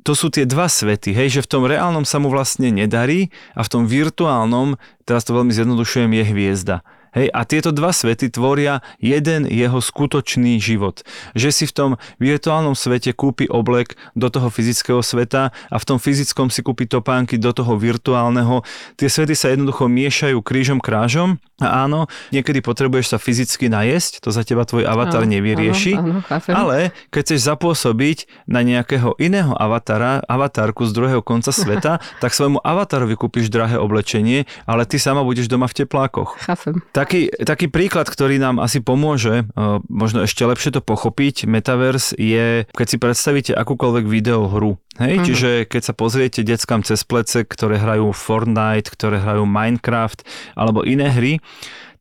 to 0.04 0.14
sú 0.14 0.28
tie 0.30 0.44
dva 0.44 0.68
svety, 0.68 1.16
hej, 1.16 1.40
že 1.40 1.44
v 1.44 1.50
tom 1.50 1.64
reálnom 1.64 2.04
sa 2.04 2.20
mu 2.20 2.28
vlastne 2.28 2.70
nedarí 2.70 3.32
a 3.56 3.64
v 3.64 3.72
tom 3.72 3.84
virtuálnom, 3.88 4.76
teraz 5.08 5.24
to 5.24 5.32
veľmi 5.34 5.56
zjednodušujem, 5.56 6.12
je 6.12 6.24
hviezda. 6.28 6.78
Hej, 7.14 7.30
a 7.30 7.46
tieto 7.46 7.70
dva 7.70 7.94
svety 7.94 8.34
tvoria 8.34 8.82
jeden 8.98 9.46
jeho 9.46 9.78
skutočný 9.78 10.58
život. 10.58 11.06
Že 11.38 11.50
si 11.54 11.66
v 11.70 11.74
tom 11.74 11.92
virtuálnom 12.18 12.74
svete 12.74 13.14
kúpi 13.14 13.46
oblek 13.46 13.94
do 14.18 14.34
toho 14.34 14.50
fyzického 14.50 15.06
sveta 15.06 15.54
a 15.54 15.76
v 15.78 15.86
tom 15.86 16.02
fyzickom 16.02 16.50
si 16.50 16.66
kúpi 16.66 16.90
topánky 16.90 17.38
do 17.38 17.54
toho 17.54 17.78
virtuálneho. 17.78 18.66
Tie 18.98 19.06
svety 19.06 19.38
sa 19.38 19.54
jednoducho 19.54 19.86
miešajú 19.86 20.42
krížom 20.42 20.82
krážom 20.82 21.38
a 21.62 21.86
áno, 21.86 22.10
niekedy 22.34 22.66
potrebuješ 22.66 23.14
sa 23.14 23.18
fyzicky 23.22 23.70
najesť, 23.70 24.26
to 24.26 24.34
za 24.34 24.42
teba 24.42 24.66
tvoj 24.66 24.90
avatar 24.90 25.22
áno, 25.24 25.32
nevyrieši, 25.38 25.94
áno, 25.96 26.20
áno, 26.26 26.50
ale 26.50 26.92
keď 27.14 27.22
chceš 27.30 27.40
zapôsobiť 27.46 28.50
na 28.50 28.66
nejakého 28.66 29.14
iného 29.22 29.54
avatara, 29.54 30.26
avatárku 30.26 30.84
z 30.90 30.92
druhého 30.98 31.22
konca 31.22 31.54
sveta, 31.64 32.02
tak 32.20 32.34
svojmu 32.34 32.58
avatarovi 32.58 33.14
kúpiš 33.14 33.54
drahé 33.54 33.78
oblečenie, 33.78 34.50
ale 34.66 34.90
ty 34.90 34.98
sama 34.98 35.22
budeš 35.22 35.46
doma 35.46 35.70
v 35.70 35.86
teplákoch. 35.86 36.42
Chápem. 36.42 36.82
Taký, 37.04 37.36
taký 37.44 37.68
príklad, 37.68 38.08
ktorý 38.08 38.40
nám 38.40 38.64
asi 38.64 38.80
pomôže, 38.80 39.44
uh, 39.60 39.84
možno 39.92 40.24
ešte 40.24 40.48
lepšie 40.48 40.72
to 40.72 40.80
pochopiť, 40.80 41.44
Metaverse 41.52 42.16
je, 42.16 42.64
keď 42.72 42.88
si 42.88 42.96
predstavíte 42.96 43.52
akúkoľvek 43.52 44.08
videohru. 44.08 44.80
Hej, 44.96 45.14
uh-huh. 45.20 45.28
čiže 45.28 45.50
keď 45.68 45.82
sa 45.84 45.94
pozriete 45.98 46.48
deckám 46.48 46.80
cez 46.88 47.04
plece, 47.04 47.44
ktoré 47.44 47.76
hrajú 47.76 48.16
Fortnite, 48.16 48.88
ktoré 48.88 49.20
hrajú 49.20 49.44
Minecraft 49.44 50.24
alebo 50.56 50.88
iné 50.88 51.12
hry, 51.12 51.44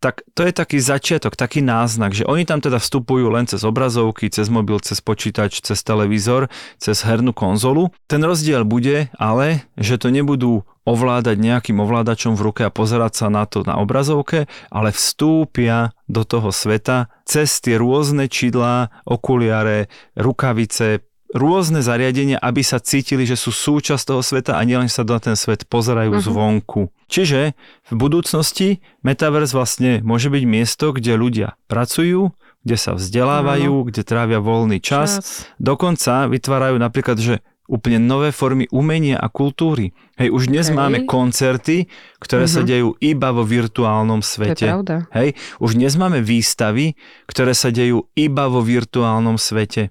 tak 0.02 0.26
to 0.34 0.42
je 0.42 0.50
taký 0.50 0.82
začiatok, 0.82 1.38
taký 1.38 1.62
náznak, 1.62 2.10
že 2.10 2.26
oni 2.26 2.42
tam 2.42 2.58
teda 2.58 2.82
vstupujú 2.82 3.30
len 3.30 3.46
cez 3.46 3.62
obrazovky, 3.62 4.26
cez 4.34 4.50
mobil, 4.50 4.82
cez 4.82 4.98
počítač, 4.98 5.62
cez 5.62 5.78
televízor, 5.86 6.50
cez 6.82 7.06
hernú 7.06 7.30
konzolu. 7.30 7.94
Ten 8.10 8.26
rozdiel 8.26 8.66
bude 8.66 9.14
ale, 9.14 9.70
že 9.78 10.02
to 10.02 10.10
nebudú 10.10 10.66
ovládať 10.82 11.38
nejakým 11.38 11.78
ovládačom 11.78 12.34
v 12.34 12.50
ruke 12.50 12.62
a 12.66 12.74
pozerať 12.74 13.14
sa 13.14 13.26
na 13.30 13.46
to 13.46 13.62
na 13.62 13.78
obrazovke, 13.78 14.50
ale 14.74 14.90
vstúpia 14.90 15.94
do 16.10 16.26
toho 16.26 16.50
sveta 16.50 17.06
cez 17.22 17.62
tie 17.62 17.78
rôzne 17.78 18.26
čidlá, 18.26 18.90
okuliare, 19.06 19.86
rukavice, 20.18 21.06
rôzne 21.32 21.80
zariadenia, 21.80 22.36
aby 22.38 22.60
sa 22.60 22.78
cítili, 22.78 23.24
že 23.24 23.40
sú 23.40 23.50
súčasť 23.50 24.04
toho 24.04 24.22
sveta 24.22 24.56
a 24.56 24.62
nielen 24.62 24.92
sa 24.92 25.02
na 25.02 25.18
ten 25.18 25.36
svet 25.36 25.64
pozerajú 25.66 26.20
uh-huh. 26.20 26.28
zvonku. 26.28 26.92
Čiže 27.08 27.56
v 27.88 27.94
budúcnosti 27.96 28.80
Metaverse 29.04 29.56
vlastne 29.56 30.00
môže 30.04 30.28
byť 30.28 30.44
miesto, 30.44 30.92
kde 30.92 31.16
ľudia 31.16 31.48
pracujú, 31.68 32.32
kde 32.62 32.76
sa 32.78 32.94
vzdelávajú, 32.94 33.72
uh-huh. 33.72 33.88
kde 33.88 34.02
trávia 34.04 34.38
voľný 34.38 34.78
čas. 34.78 35.20
čas. 35.20 35.48
Dokonca 35.58 36.28
vytvárajú 36.28 36.76
napríklad, 36.78 37.18
že 37.18 37.34
úplne 37.72 37.96
nové 37.96 38.36
formy 38.36 38.68
umenia 38.68 39.16
a 39.16 39.32
kultúry. 39.32 39.96
Hej, 40.20 40.28
už 40.28 40.52
dnes 40.52 40.68
Hej. 40.68 40.76
máme 40.76 40.98
koncerty, 41.08 41.88
ktoré 42.20 42.44
uh-huh. 42.44 42.60
sa 42.60 42.62
mhm. 42.62 42.68
dejú 42.68 42.88
iba 43.00 43.32
vo 43.32 43.48
virtuálnom 43.48 44.20
svete. 44.20 44.60
To 44.60 44.68
je 44.68 44.72
pravda. 44.76 44.96
Hej, 45.16 45.28
už 45.56 45.80
dnes 45.80 45.96
máme 45.96 46.20
výstavy, 46.20 47.00
ktoré 47.24 47.56
sa 47.56 47.72
dejú 47.72 48.12
iba 48.12 48.44
vo 48.52 48.60
virtuálnom 48.60 49.40
svete. 49.40 49.88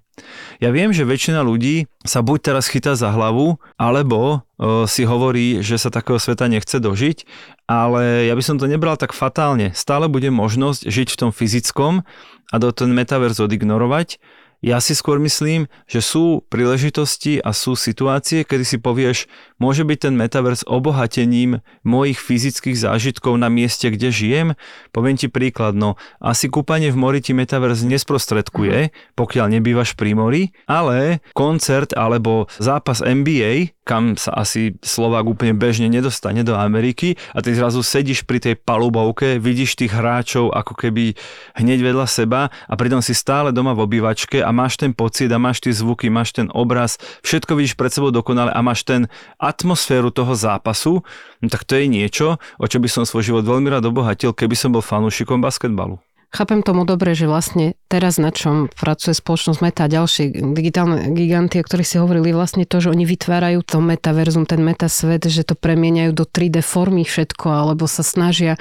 Ja 0.62 0.70
viem, 0.70 0.94
že 0.94 1.02
väčšina 1.02 1.42
ľudí 1.42 1.90
sa 2.06 2.22
buď 2.22 2.54
teraz 2.54 2.70
chytá 2.70 2.94
za 2.94 3.10
hlavu, 3.10 3.58
alebo 3.82 4.46
uh, 4.46 4.86
si 4.86 5.02
hovorí, 5.02 5.66
že 5.66 5.82
sa 5.82 5.90
takého 5.90 6.22
sveta 6.22 6.46
nechce 6.46 6.78
dožiť, 6.78 7.26
ale 7.66 8.30
ja 8.30 8.38
by 8.38 8.44
som 8.46 8.62
to 8.62 8.70
nebral 8.70 8.94
tak 9.02 9.18
fatálne. 9.18 9.74
Stále 9.74 10.06
bude 10.06 10.30
možnosť 10.30 10.86
žiť 10.86 11.08
v 11.10 11.18
tom 11.18 11.32
fyzickom 11.34 12.06
a 12.52 12.56
do 12.62 12.70
ten 12.70 12.94
metaverz 12.94 13.42
odignorovať, 13.42 14.22
ja 14.62 14.78
si 14.78 14.94
skôr 14.94 15.18
myslím, 15.18 15.66
že 15.90 16.06
sú 16.06 16.46
príležitosti 16.46 17.42
a 17.42 17.50
sú 17.50 17.74
situácie, 17.74 18.46
kedy 18.46 18.62
si 18.62 18.78
povieš, 18.78 19.26
môže 19.58 19.82
byť 19.82 19.98
ten 19.98 20.14
metaverse 20.14 20.62
obohatením 20.70 21.66
mojich 21.82 22.22
fyzických 22.22 22.78
zážitkov 22.78 23.42
na 23.42 23.50
mieste, 23.50 23.90
kde 23.90 24.14
žijem. 24.14 24.48
Poviem 24.94 25.18
ti 25.18 25.34
príklad, 25.34 25.74
no 25.74 25.98
asi 26.22 26.46
kúpanie 26.46 26.94
v 26.94 27.02
mori 27.02 27.26
ti 27.26 27.34
metaverse 27.34 27.90
nesprostredkuje, 27.90 28.94
pokiaľ 29.18 29.46
nebývaš 29.58 29.98
pri 29.98 30.14
mori, 30.14 30.44
ale 30.70 31.26
koncert 31.34 31.98
alebo 31.98 32.46
zápas 32.62 33.02
NBA, 33.02 33.81
kam 33.82 34.14
sa 34.14 34.38
asi 34.38 34.78
Slovák 34.86 35.26
úplne 35.26 35.58
bežne 35.58 35.90
nedostane 35.90 36.46
do 36.46 36.54
Ameriky 36.54 37.18
a 37.34 37.42
ty 37.42 37.58
zrazu 37.58 37.82
sedíš 37.82 38.24
pri 38.30 38.38
tej 38.38 38.56
palubovke, 38.62 39.42
vidíš 39.42 39.74
tých 39.74 39.90
hráčov 39.90 40.54
ako 40.54 40.78
keby 40.78 41.18
hneď 41.58 41.80
vedľa 41.82 42.06
seba 42.06 42.54
a 42.70 42.74
pritom 42.78 43.02
si 43.02 43.18
stále 43.18 43.50
doma 43.50 43.74
v 43.74 43.90
obývačke 43.90 44.46
a 44.46 44.54
máš 44.54 44.78
ten 44.78 44.94
pocit 44.94 45.34
a 45.34 45.42
máš 45.42 45.66
tie 45.66 45.74
zvuky, 45.74 46.14
máš 46.14 46.38
ten 46.38 46.48
obraz, 46.54 47.02
všetko 47.26 47.58
vidíš 47.58 47.74
pred 47.74 47.90
sebou 47.90 48.14
dokonale 48.14 48.54
a 48.54 48.60
máš 48.62 48.86
ten 48.86 49.10
atmosféru 49.42 50.14
toho 50.14 50.38
zápasu, 50.38 51.02
no 51.42 51.48
tak 51.50 51.66
to 51.66 51.74
je 51.74 51.90
niečo, 51.90 52.38
o 52.62 52.66
čo 52.70 52.78
by 52.78 52.88
som 52.88 53.04
svoj 53.04 53.34
život 53.34 53.44
veľmi 53.50 53.68
rád 53.74 53.90
obohatil, 53.90 54.38
keby 54.38 54.54
som 54.54 54.70
bol 54.70 54.86
fanúšikom 54.86 55.42
basketbalu. 55.42 55.98
Chápem 56.32 56.64
tomu 56.64 56.88
dobre, 56.88 57.12
že 57.12 57.28
vlastne 57.28 57.76
teraz 57.92 58.16
na 58.16 58.32
čom 58.32 58.72
pracuje 58.72 59.12
spoločnosť 59.12 59.60
Meta 59.60 59.84
a 59.84 59.92
ďalšie 59.92 60.56
digitálne 60.56 61.12
giganty, 61.12 61.60
o 61.60 61.68
ktorých 61.68 61.90
si 61.92 62.00
hovorili, 62.00 62.32
vlastne 62.32 62.64
to, 62.64 62.80
že 62.80 62.88
oni 62.88 63.04
vytvárajú 63.04 63.60
to 63.68 63.84
metaverzum, 63.84 64.48
ten 64.48 64.64
metasvet, 64.64 65.28
že 65.28 65.44
to 65.44 65.60
premieňajú 65.60 66.16
do 66.16 66.24
3D 66.24 66.64
formy 66.64 67.04
všetko, 67.04 67.52
alebo 67.52 67.84
sa 67.84 68.00
snažia 68.00 68.56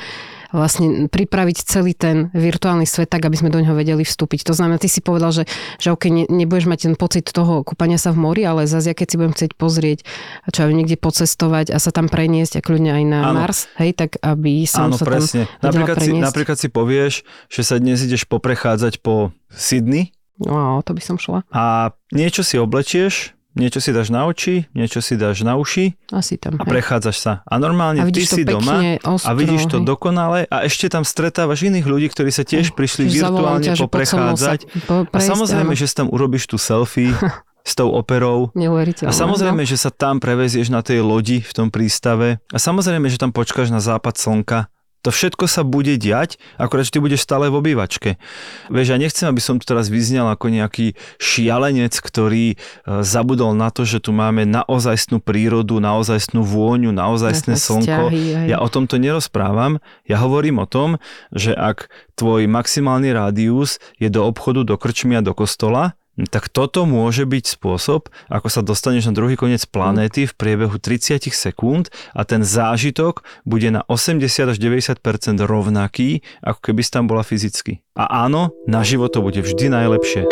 vlastne 0.51 1.07
pripraviť 1.07 1.57
celý 1.63 1.95
ten 1.95 2.29
virtuálny 2.31 2.85
svet 2.85 3.11
tak, 3.11 3.23
aby 3.25 3.37
sme 3.39 3.51
do 3.51 3.59
neho 3.59 3.75
vedeli 3.75 4.03
vstúpiť. 4.03 4.47
To 4.47 4.55
znamená, 4.55 4.79
ty 4.79 4.91
si 4.91 4.99
povedal, 4.99 5.31
že, 5.31 5.45
že 5.79 5.91
OK, 5.91 6.11
ne, 6.11 6.25
nebudeš 6.27 6.67
mať 6.67 6.79
ten 6.91 6.95
pocit 6.95 7.27
toho 7.31 7.63
kúpania 7.63 7.99
sa 7.99 8.11
v 8.11 8.19
mori, 8.23 8.43
ale 8.43 8.67
zase 8.67 8.91
ja 8.91 8.95
keď 8.95 9.07
si 9.07 9.17
budem 9.17 9.35
chcieť 9.35 9.53
pozrieť, 9.55 9.99
čo 10.51 10.67
aj 10.67 10.75
niekde 10.75 10.97
pocestovať 10.99 11.71
a 11.71 11.79
sa 11.79 11.91
tam 11.91 12.11
preniesť 12.11 12.59
a 12.59 12.65
kľudne 12.65 12.91
aj 12.93 13.05
na 13.07 13.19
ano. 13.31 13.39
Mars, 13.41 13.71
hej, 13.79 13.95
tak 13.95 14.19
aby 14.21 14.67
som 14.67 14.91
Áno, 14.91 14.99
sa 14.99 15.07
presne. 15.07 15.47
tam 15.59 15.71
napríklad 15.73 15.97
preniesť. 15.99 16.19
si, 16.19 16.27
napríklad 16.27 16.57
si 16.59 16.69
povieš, 16.69 17.13
že 17.47 17.63
sa 17.63 17.77
dnes 17.79 18.03
ideš 18.03 18.27
poprechádzať 18.27 19.01
po 19.01 19.31
Sydney, 19.49 20.15
No, 20.41 20.81
to 20.81 20.97
by 20.97 21.05
som 21.05 21.21
šla. 21.21 21.45
A 21.53 21.93
niečo 22.17 22.41
si 22.41 22.57
oblečieš, 22.57 23.37
niečo 23.55 23.83
si 23.83 23.91
dáš 23.91 24.15
na 24.15 24.27
oči, 24.27 24.71
niečo 24.77 25.03
si 25.03 25.19
dáš 25.19 25.43
na 25.43 25.59
uši 25.59 25.99
Asi 26.15 26.39
tam, 26.39 26.59
a 26.59 26.65
prechádzaš 26.67 27.17
sa. 27.19 27.33
A 27.47 27.59
normálne 27.59 28.03
a 28.03 28.07
ty 28.09 28.23
si 28.23 28.47
doma 28.47 28.99
ostro, 29.03 29.27
a 29.27 29.31
vidíš 29.35 29.67
to 29.67 29.79
hej. 29.83 29.87
dokonale 29.87 30.39
a 30.47 30.67
ešte 30.67 30.87
tam 30.91 31.03
stretávaš 31.03 31.67
iných 31.67 31.87
ľudí, 31.87 32.07
ktorí 32.11 32.31
sa 32.31 32.47
tiež 32.47 32.75
prišli 32.75 33.11
virtuálne 33.11 33.75
ťa, 33.75 33.83
poprechádzať. 33.83 34.59
Po, 34.87 35.07
prejsť, 35.07 35.15
a 35.15 35.19
samozrejme, 35.19 35.73
áno. 35.75 35.81
že 35.81 35.87
si 35.87 35.95
tam 35.95 36.09
urobíš 36.11 36.47
tú 36.47 36.57
selfie 36.59 37.11
s 37.71 37.73
tou 37.77 37.93
operou. 37.93 38.55
A 39.05 39.13
samozrejme, 39.13 39.63
že 39.69 39.77
sa 39.77 39.91
tam 39.93 40.19
prevezieš 40.23 40.73
na 40.73 40.81
tej 40.81 41.05
lodi 41.05 41.45
v 41.45 41.53
tom 41.53 41.69
prístave. 41.69 42.41
A 42.51 42.59
samozrejme, 42.59 43.07
že 43.13 43.21
tam 43.21 43.35
počkáš 43.35 43.69
na 43.69 43.83
západ 43.83 44.17
slnka 44.17 44.71
To 45.01 45.09
všetko 45.09 45.49
sa 45.49 45.65
bude 45.65 45.97
diať, 45.97 46.37
akorát, 46.61 46.85
že 46.85 46.93
ty 46.93 47.01
budeš 47.01 47.25
stále 47.25 47.49
v 47.49 47.57
obývačke. 47.57 48.21
Vieš, 48.69 48.87
ja 48.93 48.99
nechcem, 49.01 49.27
aby 49.33 49.41
som 49.41 49.57
tu 49.57 49.65
teraz 49.65 49.89
vyznal 49.89 50.29
ako 50.33 50.53
nejaký 50.53 50.93
šialenec, 51.17 51.97
ktorý 51.97 52.53
e, 52.53 52.57
zabudol 53.01 53.57
na 53.57 53.73
to, 53.73 53.89
že 53.89 54.05
tu 54.05 54.13
máme 54.13 54.45
naozajstnú 54.45 55.25
prírodu, 55.25 55.81
naozajstnú 55.81 56.45
vôňu, 56.45 56.93
naozajstné 56.93 57.57
slnko. 57.57 58.13
Vzťahy, 58.13 58.53
ja 58.53 58.61
o 58.61 58.69
tomto 58.69 59.01
nerozprávam. 59.01 59.81
Ja 60.05 60.21
hovorím 60.21 60.61
o 60.61 60.69
tom, 60.69 61.01
že 61.33 61.57
ak 61.57 61.89
tvoj 62.21 62.45
maximálny 62.45 63.17
rádius 63.17 63.81
je 63.97 64.13
do 64.13 64.29
obchodu, 64.29 64.69
do 64.69 64.77
krčmy 64.77 65.17
a 65.17 65.25
do 65.25 65.33
kostola, 65.33 65.97
tak 66.29 66.53
toto 66.53 66.85
môže 66.85 67.25
byť 67.25 67.45
spôsob, 67.57 68.13
ako 68.29 68.49
sa 68.51 68.61
dostaneš 68.61 69.09
na 69.09 69.17
druhý 69.17 69.39
koniec 69.39 69.65
planéty 69.65 70.29
v 70.29 70.35
priebehu 70.37 70.77
30 70.77 71.23
sekúnd 71.31 71.89
a 72.13 72.27
ten 72.29 72.45
zážitok 72.45 73.25
bude 73.49 73.71
na 73.73 73.87
80 73.89 74.27
až 74.53 74.57
90% 74.59 75.01
rovnaký, 75.41 76.21
ako 76.45 76.61
keby 76.61 76.81
si 76.85 76.91
tam 76.91 77.09
bola 77.09 77.25
fyzicky. 77.25 77.81
A 77.97 78.27
áno, 78.27 78.53
na 78.69 78.85
život 78.85 79.15
to 79.15 79.25
bude 79.25 79.41
vždy 79.41 79.73
najlepšie. 79.73 80.27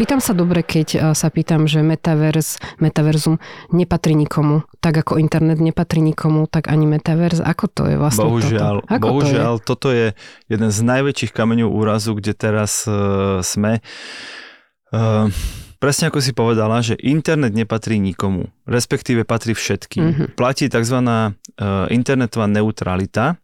Pýtam 0.00 0.24
sa 0.24 0.32
dobre, 0.32 0.64
keď 0.64 0.88
e, 0.88 0.98
sa 1.12 1.28
pýtam, 1.28 1.68
že 1.68 1.84
metaverz, 1.84 2.80
metaverzum 2.80 3.36
nepatrí 3.76 4.16
nikomu. 4.16 4.64
Tak 4.80 5.04
ako 5.04 5.20
internet 5.20 5.60
nepatrí 5.60 6.00
nikomu, 6.00 6.48
tak 6.48 6.72
ani 6.72 6.88
metaverz. 6.88 7.44
Ako 7.44 7.68
to 7.68 7.86
je 7.86 7.96
vlastne 8.00 8.24
bohužiaľ, 8.24 8.82
toto? 8.82 8.88
Ako 8.88 9.04
bohužiaľ, 9.04 9.52
to 9.52 9.60
je? 9.60 9.66
toto 9.68 9.88
je 9.92 10.06
jeden 10.48 10.70
z 10.72 10.78
najväčších 10.80 11.32
kameňov 11.36 11.70
úrazu, 11.70 12.16
kde 12.16 12.32
teraz 12.32 12.88
uh, 12.88 13.44
sme. 13.44 13.84
Uh, 14.92 15.32
presne 15.80 16.12
ako 16.12 16.20
si 16.20 16.36
povedala, 16.36 16.84
že 16.84 17.00
internet 17.00 17.56
nepatrí 17.56 17.96
nikomu, 17.96 18.52
respektíve 18.68 19.24
patrí 19.24 19.56
všetkým. 19.56 20.04
Mhm. 20.04 20.24
Platí 20.36 20.68
tzv. 20.68 21.00
Uh, 21.02 21.88
internetová 21.88 22.44
neutralita, 22.46 23.40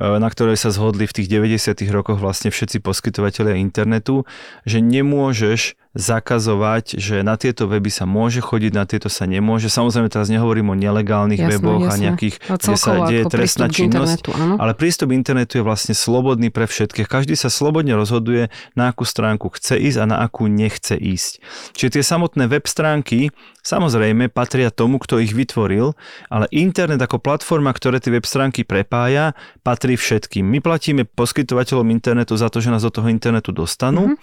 uh, 0.00 0.16
na 0.16 0.28
ktorej 0.32 0.56
sa 0.56 0.72
zhodli 0.72 1.04
v 1.04 1.14
tých 1.22 1.28
90. 1.28 1.86
rokoch 1.92 2.16
vlastne 2.16 2.48
všetci 2.48 2.80
poskytovateľia 2.80 3.60
internetu, 3.60 4.24
že 4.64 4.80
nemôžeš 4.80 5.76
zakazovať, 5.96 7.00
že 7.00 7.24
na 7.24 7.40
tieto 7.40 7.64
weby 7.66 7.88
sa 7.88 8.04
môže 8.04 8.44
chodiť, 8.44 8.72
na 8.76 8.84
tieto 8.84 9.08
sa 9.08 9.24
nemôže. 9.24 9.66
Samozrejme 9.66 10.12
teraz 10.12 10.28
nehovorím 10.28 10.72
o 10.72 10.76
nelegálnych 10.76 11.40
Jasné, 11.40 11.52
weboch 11.56 11.82
a 11.82 11.96
jasné. 11.96 12.02
nejakých, 12.06 12.36
A 12.46 12.54
kde 12.60 12.76
sa 12.76 12.92
deje 13.08 13.22
trestná 13.26 13.66
činnosť. 13.66 14.28
áno. 14.36 14.54
Ale 14.60 14.76
prístup 14.76 15.10
internetu 15.10 15.58
je 15.58 15.64
vlastne 15.64 15.96
slobodný 15.96 16.52
pre 16.52 16.68
všetkých. 16.68 17.08
Každý 17.08 17.32
sa 17.34 17.48
slobodne 17.48 17.96
rozhoduje, 17.96 18.52
na 18.76 18.92
akú 18.92 19.08
stránku 19.08 19.48
chce 19.56 19.80
ísť 19.80 19.98
a 19.98 20.06
na 20.06 20.16
akú 20.20 20.46
nechce 20.46 20.94
ísť. 20.94 21.40
Čiže 21.72 21.98
tie 21.98 22.04
samotné 22.04 22.44
web 22.46 22.68
stránky 22.68 23.32
samozrejme 23.66 24.30
patria 24.30 24.70
tomu, 24.70 25.02
kto 25.02 25.18
ich 25.18 25.34
vytvoril, 25.34 25.98
ale 26.30 26.46
internet 26.54 27.02
ako 27.02 27.18
platforma, 27.18 27.74
ktoré 27.74 27.98
tie 27.98 28.14
web 28.14 28.22
stránky 28.22 28.62
prepája, 28.62 29.34
patrí 29.66 29.98
všetkým. 29.98 30.46
My 30.46 30.62
platíme 30.62 31.02
poskytovateľom 31.02 31.90
internetu 31.90 32.38
za 32.38 32.46
to, 32.46 32.62
že 32.62 32.70
nás 32.70 32.86
do 32.86 32.94
toho 32.94 33.10
internetu 33.10 33.50
dostanú 33.50 34.14
Mhm. 34.14 34.16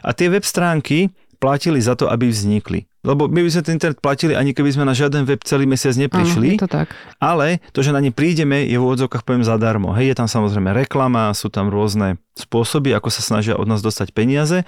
a 0.00 0.10
tie 0.14 0.32
web 0.32 0.46
stránky 0.46 1.12
platili 1.46 1.78
za 1.78 1.94
to, 1.94 2.10
aby 2.10 2.26
vznikli. 2.26 2.90
Lebo 3.06 3.24
my 3.24 3.40
by 3.40 3.48
sme 3.48 3.62
ten 3.62 3.74
internet 3.74 3.98
platili, 3.98 4.34
ani 4.34 4.50
keby 4.50 4.68
sme 4.68 4.82
na 4.82 4.92
žiaden 4.92 5.22
web 5.22 5.38
celý 5.40 5.62
mesiac 5.64 5.94
Áno, 5.94 6.02
neprišli. 6.04 6.46
je 6.52 6.60
to 6.60 6.68
tak. 6.68 6.90
Ale 7.16 7.62
to, 7.70 7.80
že 7.80 7.94
na 7.94 8.02
ne 8.02 8.10
prídeme, 8.10 8.66
je 8.66 8.74
v 8.74 8.82
úvodzovkách 8.82 9.22
poviem 9.22 9.42
zadarmo. 9.42 9.94
Hej, 9.94 10.10
je 10.10 10.16
tam 10.16 10.26
samozrejme 10.26 10.74
reklama, 10.76 11.30
sú 11.30 11.46
tam 11.46 11.70
rôzne 11.70 12.18
spôsoby, 12.34 12.92
ako 12.92 13.08
sa 13.08 13.22
snažia 13.22 13.54
od 13.54 13.64
nás 13.64 13.80
dostať 13.80 14.12
peniaze, 14.12 14.66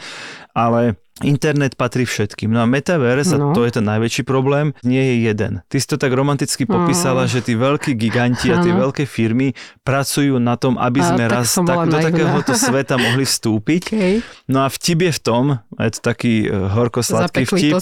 ale 0.52 0.97
internet 1.21 1.75
patrí 1.75 2.07
všetkým. 2.07 2.47
No 2.47 2.62
a 2.62 2.66
metaverse, 2.66 3.35
No. 3.35 3.50
a 3.50 3.52
to 3.52 3.66
je 3.66 3.75
ten 3.75 3.83
najväčší 3.83 4.23
problém, 4.23 4.71
nie 4.80 5.02
je 5.02 5.14
jeden. 5.26 5.52
Ty 5.66 5.76
si 5.76 5.85
to 5.85 5.99
tak 5.99 6.14
romanticky 6.14 6.62
popísala, 6.62 7.26
že 7.26 7.42
tí 7.42 7.52
veľkí 7.52 7.92
giganti 7.92 8.49
a 8.49 8.62
tie 8.62 8.71
Áno. 8.71 8.87
veľké 8.87 9.02
firmy 9.02 9.50
pracujú 9.83 10.38
na 10.38 10.54
tom, 10.54 10.78
aby 10.78 11.02
A 11.02 11.07
sme 11.11 11.26
tak 11.26 11.35
raz 11.35 11.50
tak, 11.52 11.90
do 11.90 11.99
takéhoto 11.99 12.54
sveta 12.71 12.95
mohli 12.97 13.26
vstúpiť. 13.26 13.83
Okay. 13.90 14.14
No 14.47 14.62
a 14.62 14.71
vtip 14.71 14.99
je 15.02 15.12
v 15.12 15.21
tom, 15.21 15.45
a 15.59 15.80
je 15.83 15.92
to 15.92 16.00
taký 16.00 16.47
e, 16.47 16.54
horko-sladký 16.54 17.45
vtip. 17.45 17.75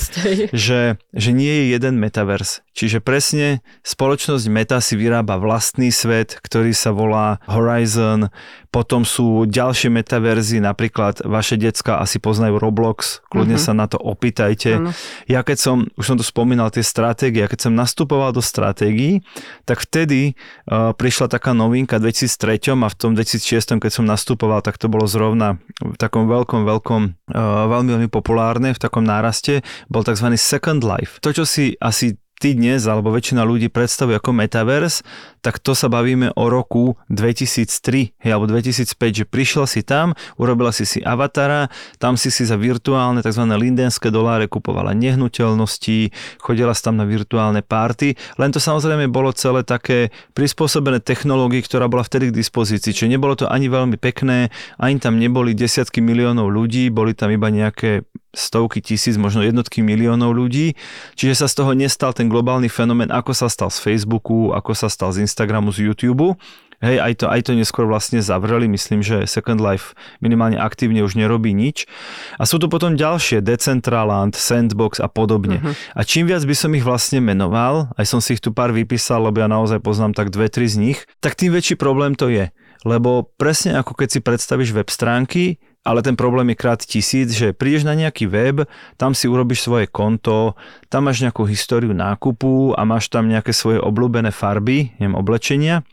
že, 0.66 1.00
že 1.14 1.30
nie 1.32 1.50
je 1.50 1.64
jeden 1.74 1.98
metavers. 1.98 2.60
Čiže 2.76 3.00
presne 3.00 3.64
spoločnosť 3.88 4.44
Meta 4.52 4.78
si 4.84 5.00
vyrába 5.00 5.40
vlastný 5.40 5.88
svet, 5.88 6.36
ktorý 6.44 6.76
sa 6.76 6.92
volá 6.92 7.40
Horizon. 7.48 8.28
Potom 8.76 9.08
sú 9.08 9.48
ďalšie 9.48 9.88
metaverzy, 9.88 10.60
napríklad 10.60 11.24
vaše 11.24 11.56
decka 11.56 11.96
asi 11.96 12.20
poznajú 12.20 12.60
Roblox, 12.60 13.24
kľudne 13.32 13.56
Mhm. 13.56 13.64
sa 13.64 13.72
na 13.72 13.88
to 13.88 13.96
opýtajte. 13.96 14.76
Áno. 14.76 14.92
Ja 15.24 15.40
keď 15.40 15.56
som, 15.56 15.76
už 15.96 16.04
som 16.04 16.16
tu 16.20 16.24
spomínal 16.28 16.68
tie 16.68 16.84
stratégie, 16.84 17.40
ja 17.40 17.48
keď 17.48 17.70
som 17.70 17.72
nastupoval 17.72 18.36
do 18.36 18.44
stratégií, 18.44 19.24
tak 19.64 19.80
vtedy 19.80 20.36
uh, 20.68 20.92
prišla 20.92 21.32
taká 21.32 21.56
novinka 21.56 21.96
v 21.96 22.12
2003 22.12 22.76
a 22.76 22.88
v 22.92 22.96
tom 23.00 23.16
2006, 23.16 23.80
keď 23.80 23.92
som 23.96 24.04
nastupoval, 24.04 24.60
tak 24.60 24.76
to 24.76 24.92
bolo 24.92 25.08
zrovna 25.08 25.56
v 25.80 25.96
takom 25.96 26.28
veľkom, 26.28 26.68
veľkom, 26.68 27.02
uh, 27.32 27.64
veľmi, 27.72 27.96
veľmi 27.96 28.10
populárne, 28.12 28.76
v 28.76 28.80
takom 28.82 29.08
náraste, 29.08 29.64
bol 29.88 30.04
tzv. 30.04 30.36
Second 30.36 30.84
Life. 30.84 31.16
To, 31.24 31.32
čo 31.32 31.48
si 31.48 31.72
asi 31.80 32.20
ty 32.36 32.52
dnes, 32.52 32.84
alebo 32.84 33.08
väčšina 33.12 33.40
ľudí 33.42 33.72
predstavuje 33.72 34.20
ako 34.20 34.30
metaverse, 34.36 35.00
tak 35.40 35.62
to 35.62 35.72
sa 35.72 35.88
bavíme 35.88 36.34
o 36.36 36.44
roku 36.52 37.00
2003 37.08 38.18
hej, 38.18 38.30
alebo 38.30 38.50
2005, 38.50 38.92
že 38.92 39.24
prišiel 39.24 39.64
si 39.64 39.80
tam, 39.86 40.12
urobila 40.36 40.74
si 40.74 40.84
si 40.84 41.00
avatara, 41.00 41.72
tam 41.96 42.20
si 42.20 42.28
si 42.28 42.44
za 42.44 42.60
virtuálne 42.60 43.24
tzv. 43.24 43.46
lindenské 43.46 44.12
doláre 44.12 44.50
kupovala 44.50 44.92
nehnuteľnosti, 44.92 46.12
chodila 46.42 46.76
si 46.76 46.82
tam 46.84 47.00
na 47.00 47.08
virtuálne 47.08 47.64
párty, 47.64 48.18
len 48.36 48.50
to 48.52 48.60
samozrejme 48.60 49.08
bolo 49.08 49.32
celé 49.32 49.64
také 49.64 50.12
prispôsobené 50.36 51.00
technológii, 51.00 51.64
ktorá 51.64 51.88
bola 51.88 52.04
vtedy 52.04 52.28
k 52.28 52.36
dispozícii, 52.36 52.92
čiže 52.92 53.08
nebolo 53.08 53.38
to 53.38 53.48
ani 53.48 53.72
veľmi 53.72 53.96
pekné, 53.96 54.52
ani 54.76 55.00
tam 55.00 55.16
neboli 55.16 55.56
desiatky 55.56 56.04
miliónov 56.04 56.52
ľudí, 56.52 56.92
boli 56.92 57.16
tam 57.16 57.32
iba 57.32 57.48
nejaké 57.48 58.04
stovky 58.36 58.84
tisíc, 58.84 59.16
možno 59.16 59.40
jednotky 59.40 59.80
miliónov 59.80 60.36
ľudí, 60.36 60.76
čiže 61.16 61.40
sa 61.40 61.46
z 61.48 61.64
toho 61.64 61.72
nestal 61.72 62.12
ten 62.12 62.28
globálny 62.28 62.68
fenomén, 62.68 63.08
ako 63.08 63.32
sa 63.32 63.48
stal 63.48 63.72
z 63.72 63.80
Facebooku, 63.80 64.52
ako 64.52 64.76
sa 64.76 64.92
stal 64.92 65.16
z 65.16 65.24
Instagramu, 65.24 65.72
z 65.72 65.88
YouTube. 65.88 66.36
Hej, 66.84 67.00
aj 67.00 67.12
to, 67.16 67.26
aj 67.32 67.40
to 67.48 67.52
neskôr 67.56 67.88
vlastne 67.88 68.20
zavreli, 68.20 68.68
myslím, 68.68 69.00
že 69.00 69.24
Second 69.24 69.64
Life 69.64 69.96
minimálne 70.20 70.60
aktívne 70.60 71.00
už 71.00 71.16
nerobí 71.16 71.56
nič. 71.56 71.88
A 72.36 72.44
sú 72.44 72.60
tu 72.60 72.68
potom 72.68 73.00
ďalšie, 73.00 73.40
Decentraland, 73.40 74.36
Sandbox 74.36 75.00
a 75.00 75.08
podobne. 75.08 75.64
Mhm. 75.64 75.72
A 75.96 76.00
čím 76.04 76.28
viac 76.28 76.44
by 76.44 76.52
som 76.52 76.76
ich 76.76 76.84
vlastne 76.84 77.24
menoval, 77.24 77.96
aj 77.96 78.04
som 78.04 78.20
si 78.20 78.36
ich 78.36 78.44
tu 78.44 78.52
pár 78.52 78.76
vypísal, 78.76 79.24
lebo 79.24 79.40
ja 79.40 79.48
naozaj 79.48 79.80
poznám 79.80 80.12
tak 80.12 80.28
dve, 80.28 80.52
tri 80.52 80.68
z 80.68 80.76
nich, 80.76 80.98
tak 81.24 81.32
tým 81.32 81.56
väčší 81.56 81.80
problém 81.80 82.12
to 82.12 82.28
je. 82.28 82.52
Lebo 82.84 83.32
presne 83.40 83.80
ako 83.80 83.96
keď 83.96 84.08
si 84.12 84.20
predstavíš 84.20 84.76
web 84.76 84.92
stránky, 84.92 85.56
ale 85.86 86.02
ten 86.02 86.18
problém 86.18 86.50
je 86.50 86.58
krát 86.58 86.82
tisíc, 86.82 87.30
že 87.38 87.54
prídeš 87.54 87.86
na 87.86 87.94
nejaký 87.94 88.26
web, 88.26 88.66
tam 88.98 89.14
si 89.14 89.30
urobíš 89.30 89.62
svoje 89.62 89.86
konto, 89.86 90.58
tam 90.90 91.06
máš 91.06 91.22
nejakú 91.22 91.46
históriu 91.46 91.94
nákupu 91.94 92.74
a 92.74 92.82
máš 92.82 93.06
tam 93.06 93.30
nejaké 93.30 93.54
svoje 93.54 93.78
obľúbené 93.78 94.34
farby, 94.34 94.90
neviem, 94.98 95.14
oblečenia. 95.14 95.86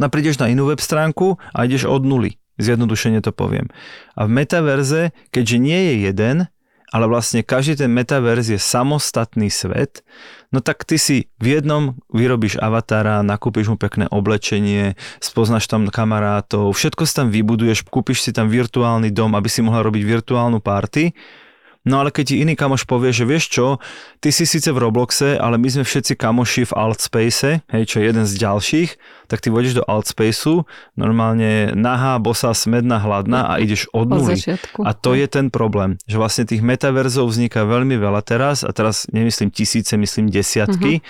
No 0.00 0.08
prídeš 0.08 0.40
na 0.40 0.48
inú 0.48 0.72
web 0.72 0.80
stránku 0.80 1.36
a 1.52 1.68
ideš 1.68 1.84
od 1.84 2.08
nuly. 2.08 2.40
Zjednodušene 2.56 3.20
to 3.20 3.30
poviem. 3.30 3.68
A 4.16 4.24
v 4.24 4.34
metaverze, 4.34 5.12
keďže 5.30 5.56
nie 5.60 5.78
je 5.78 5.94
jeden, 6.10 6.36
ale 6.88 7.04
vlastne 7.08 7.44
každý 7.44 7.84
ten 7.84 7.92
metaverz 7.92 8.52
je 8.52 8.60
samostatný 8.60 9.52
svet, 9.52 10.00
no 10.48 10.64
tak 10.64 10.88
ty 10.88 10.96
si 10.96 11.28
v 11.36 11.60
jednom 11.60 11.96
vyrobíš 12.08 12.56
avatara, 12.60 13.20
nakúpiš 13.20 13.68
mu 13.68 13.76
pekné 13.76 14.08
oblečenie, 14.08 14.96
spoznáš 15.20 15.68
tam 15.68 15.88
kamarátov, 15.92 16.72
všetko 16.72 17.02
si 17.04 17.12
tam 17.12 17.28
vybuduješ, 17.28 17.84
kúpiš 17.88 18.24
si 18.24 18.30
tam 18.32 18.48
virtuálny 18.48 19.12
dom, 19.12 19.36
aby 19.36 19.48
si 19.52 19.60
mohla 19.60 19.84
robiť 19.84 20.02
virtuálnu 20.04 20.64
party, 20.64 21.12
No 21.88 22.04
ale 22.04 22.12
keď 22.12 22.24
ti 22.28 22.44
iný 22.44 22.52
kamoš 22.52 22.84
povie, 22.84 23.16
že 23.16 23.24
vieš 23.24 23.48
čo, 23.48 23.66
ty 24.20 24.28
si 24.28 24.44
síce 24.44 24.68
v 24.68 24.76
Robloxe, 24.76 25.40
ale 25.40 25.56
my 25.56 25.68
sme 25.72 25.84
všetci 25.88 26.20
kamoši 26.20 26.68
v 26.68 26.76
Altspace, 26.76 27.64
hej, 27.64 27.82
čo 27.88 28.04
je 28.04 28.12
jeden 28.12 28.28
z 28.28 28.34
ďalších, 28.36 28.90
tak 29.24 29.40
ty 29.40 29.48
vodíš 29.48 29.80
do 29.80 29.84
Altspaceu, 29.88 30.68
normálne 30.96 31.72
nahá, 31.72 32.20
bosá, 32.20 32.52
smedná, 32.52 33.00
hladná 33.00 33.48
a 33.48 33.56
ideš 33.56 33.88
od 33.96 34.08
nuly. 34.08 34.36
A 34.84 34.92
to 34.92 35.16
je 35.16 35.24
ten 35.24 35.48
problém, 35.48 35.96
že 36.04 36.16
vlastne 36.16 36.44
tých 36.44 36.60
metaverzov 36.60 37.28
vzniká 37.30 37.64
veľmi 37.64 37.96
veľa 37.96 38.20
teraz 38.20 38.60
a 38.60 38.72
teraz 38.74 39.08
nemyslím 39.08 39.48
tisíce, 39.48 39.96
myslím 39.96 40.28
desiatky 40.28 41.00
Mhm. 41.00 41.04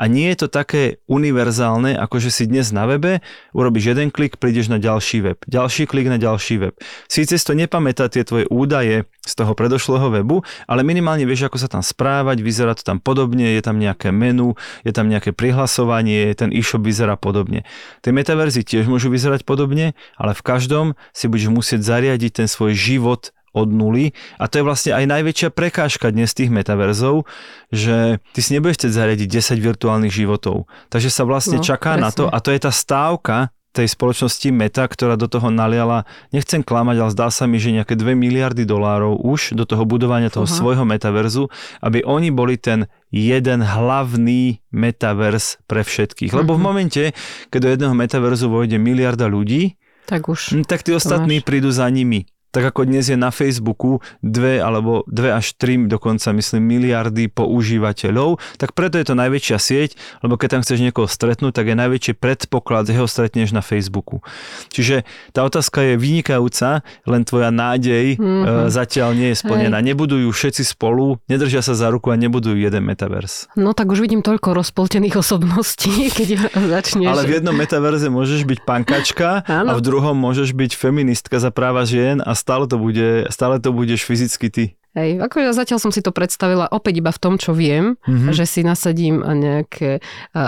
a 0.00 0.04
nie 0.08 0.26
je 0.34 0.46
to 0.46 0.48
také 0.48 0.98
univerzálne, 1.06 1.94
ako 1.94 2.16
že 2.18 2.30
si 2.32 2.44
dnes 2.48 2.72
na 2.72 2.88
webe 2.88 3.20
urobíš 3.52 3.92
jeden 3.92 4.08
klik, 4.10 4.40
prídeš 4.40 4.66
na 4.66 4.80
ďalší 4.80 5.20
web, 5.20 5.38
ďalší 5.46 5.84
klik 5.86 6.08
na 6.08 6.16
ďalší 6.16 6.56
web. 6.58 6.74
Síce 7.06 7.36
si 7.36 7.44
to 7.44 7.52
nepamätá 7.52 8.08
tie 8.08 8.24
tvoje 8.24 8.48
údaje 8.48 9.04
z 9.20 9.32
toho 9.36 9.52
predošlého 9.52 10.08
webu, 10.08 10.23
ale 10.64 10.80
minimálne 10.80 11.22
vieš, 11.22 11.46
ako 11.46 11.60
sa 11.60 11.68
tam 11.68 11.84
správať, 11.84 12.40
vyzerá 12.40 12.72
to 12.72 12.82
tam 12.82 12.98
podobne, 12.98 13.44
je 13.52 13.60
tam 13.60 13.76
nejaké 13.76 14.08
menu, 14.08 14.56
je 14.82 14.92
tam 14.96 15.06
nejaké 15.06 15.36
prihlasovanie, 15.36 16.32
ten 16.32 16.48
e-shop 16.50 16.80
vyzerá 16.80 17.14
podobne. 17.14 17.62
Tie 18.00 18.10
metaverzy 18.10 18.64
tiež 18.64 18.88
môžu 18.88 19.12
vyzerať 19.12 19.44
podobne, 19.44 19.92
ale 20.16 20.32
v 20.32 20.42
každom 20.42 20.86
si 21.12 21.28
budeš 21.28 21.48
musieť 21.48 21.80
zariadiť 21.84 22.44
ten 22.44 22.48
svoj 22.48 22.72
život 22.72 23.30
od 23.54 23.70
nuly 23.70 24.10
a 24.34 24.50
to 24.50 24.58
je 24.58 24.66
vlastne 24.66 24.90
aj 24.98 25.06
najväčšia 25.06 25.48
prekážka 25.54 26.10
dnes 26.10 26.34
tých 26.34 26.50
metaverzov, 26.50 27.22
že 27.70 28.18
ty 28.34 28.40
si 28.42 28.50
nebudeš 28.50 28.82
chcieť 28.82 28.92
zariadiť 28.98 29.28
10 29.30 29.62
virtuálnych 29.62 30.10
životov. 30.10 30.66
Takže 30.90 31.06
sa 31.06 31.22
vlastne 31.22 31.62
No, 31.62 31.64
čaká 31.64 31.94
na 31.94 32.10
to 32.10 32.26
presne. 32.26 32.34
a 32.34 32.38
to 32.42 32.50
je 32.50 32.60
tá 32.60 32.72
stávka 32.74 33.36
tej 33.74 33.90
spoločnosti 33.90 34.48
Meta, 34.54 34.86
ktorá 34.86 35.18
do 35.18 35.26
toho 35.26 35.50
naliala, 35.50 36.06
nechcem 36.30 36.62
klamať, 36.62 36.96
ale 37.02 37.10
zdá 37.10 37.28
sa 37.34 37.50
mi, 37.50 37.58
že 37.58 37.74
nejaké 37.74 37.98
2 37.98 38.14
miliardy 38.14 38.62
dolárov 38.62 39.18
už 39.18 39.58
do 39.58 39.66
toho 39.66 39.82
budovania 39.82 40.30
toho 40.30 40.46
Aha. 40.46 40.54
svojho 40.54 40.86
metaverzu, 40.86 41.50
aby 41.82 42.06
oni 42.06 42.30
boli 42.30 42.54
ten 42.54 42.86
jeden 43.10 43.66
hlavný 43.66 44.62
metavers 44.70 45.58
pre 45.66 45.82
všetkých. 45.82 46.30
Lebo 46.30 46.54
v 46.54 46.62
mhm. 46.62 46.66
momente, 46.70 47.02
keď 47.50 47.58
do 47.58 47.68
jedného 47.74 47.94
metaverzu 47.98 48.46
vojde 48.46 48.78
miliarda 48.78 49.26
ľudí, 49.26 49.74
tak 50.04 50.28
už. 50.28 50.68
Tak 50.68 50.84
tí 50.84 50.92
ostatní 50.92 51.40
prídu 51.40 51.72
za 51.72 51.88
nimi 51.88 52.28
tak 52.54 52.70
ako 52.70 52.86
dnes 52.86 53.10
je 53.10 53.18
na 53.18 53.34
Facebooku 53.34 53.98
dve 54.22 54.62
alebo 54.62 55.02
dve 55.10 55.34
až 55.34 55.58
tri 55.58 55.74
dokonca 55.74 56.30
myslím 56.30 56.62
miliardy 56.70 57.26
používateľov, 57.26 58.38
tak 58.62 58.78
preto 58.78 58.94
je 59.02 59.10
to 59.10 59.18
najväčšia 59.18 59.58
sieť, 59.58 59.90
lebo 60.22 60.38
keď 60.38 60.58
tam 60.58 60.62
chceš 60.62 60.78
niekoho 60.78 61.10
stretnúť, 61.10 61.50
tak 61.50 61.66
je 61.66 61.74
najväčší 61.74 62.12
predpoklad, 62.14 62.86
že 62.86 62.94
ho 62.94 63.10
stretneš 63.10 63.50
na 63.50 63.58
Facebooku. 63.58 64.22
Čiže 64.70 65.02
tá 65.34 65.42
otázka 65.42 65.82
je 65.82 65.94
vynikajúca, 65.98 66.86
len 67.10 67.26
tvoja 67.26 67.50
nádej 67.50 68.14
mm-hmm. 68.22 68.70
zatiaľ 68.70 69.18
nie 69.18 69.34
je 69.34 69.36
splnená. 69.42 69.82
Hej. 69.82 69.90
Nebudujú 69.90 70.28
všetci 70.30 70.62
spolu, 70.62 71.18
nedržia 71.26 71.58
sa 71.58 71.74
za 71.74 71.90
ruku 71.90 72.14
a 72.14 72.16
nebudujú 72.16 72.54
jeden 72.54 72.86
metavers. 72.86 73.50
No 73.58 73.74
tak 73.74 73.90
už 73.90 73.98
vidím 73.98 74.22
toľko 74.22 74.54
rozpoltených 74.54 75.18
osobností, 75.18 76.06
keď 76.18 76.54
začneš. 76.54 77.10
Ale 77.10 77.26
v 77.26 77.42
jednom 77.42 77.56
metaverze 77.56 78.06
môžeš 78.06 78.46
byť 78.46 78.58
pankačka 78.62 79.42
a 79.42 79.72
v 79.74 79.82
druhom 79.82 80.14
môžeš 80.14 80.54
byť 80.54 80.78
feministka 80.78 81.42
za 81.42 81.50
práva 81.50 81.82
žien 81.82 82.22
a 82.22 82.43
stále 82.44 82.68
to, 82.68 82.76
bude, 82.78 83.24
stále 83.32 83.56
to 83.60 83.72
budeš 83.72 84.04
fyzicky 84.04 84.50
ty. 84.50 84.64
Hej, 84.94 85.18
akože 85.26 85.58
zatiaľ 85.58 85.82
som 85.82 85.90
si 85.90 86.06
to 86.06 86.14
predstavila 86.14 86.70
opäť 86.70 87.02
iba 87.02 87.10
v 87.10 87.18
tom, 87.18 87.34
čo 87.34 87.50
viem, 87.50 87.98
mm-hmm. 88.06 88.30
že 88.30 88.46
si 88.46 88.62
nasadím 88.62 89.26
nejaké 89.26 89.98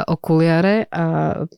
okuliare 0.06 0.86
a 0.94 1.04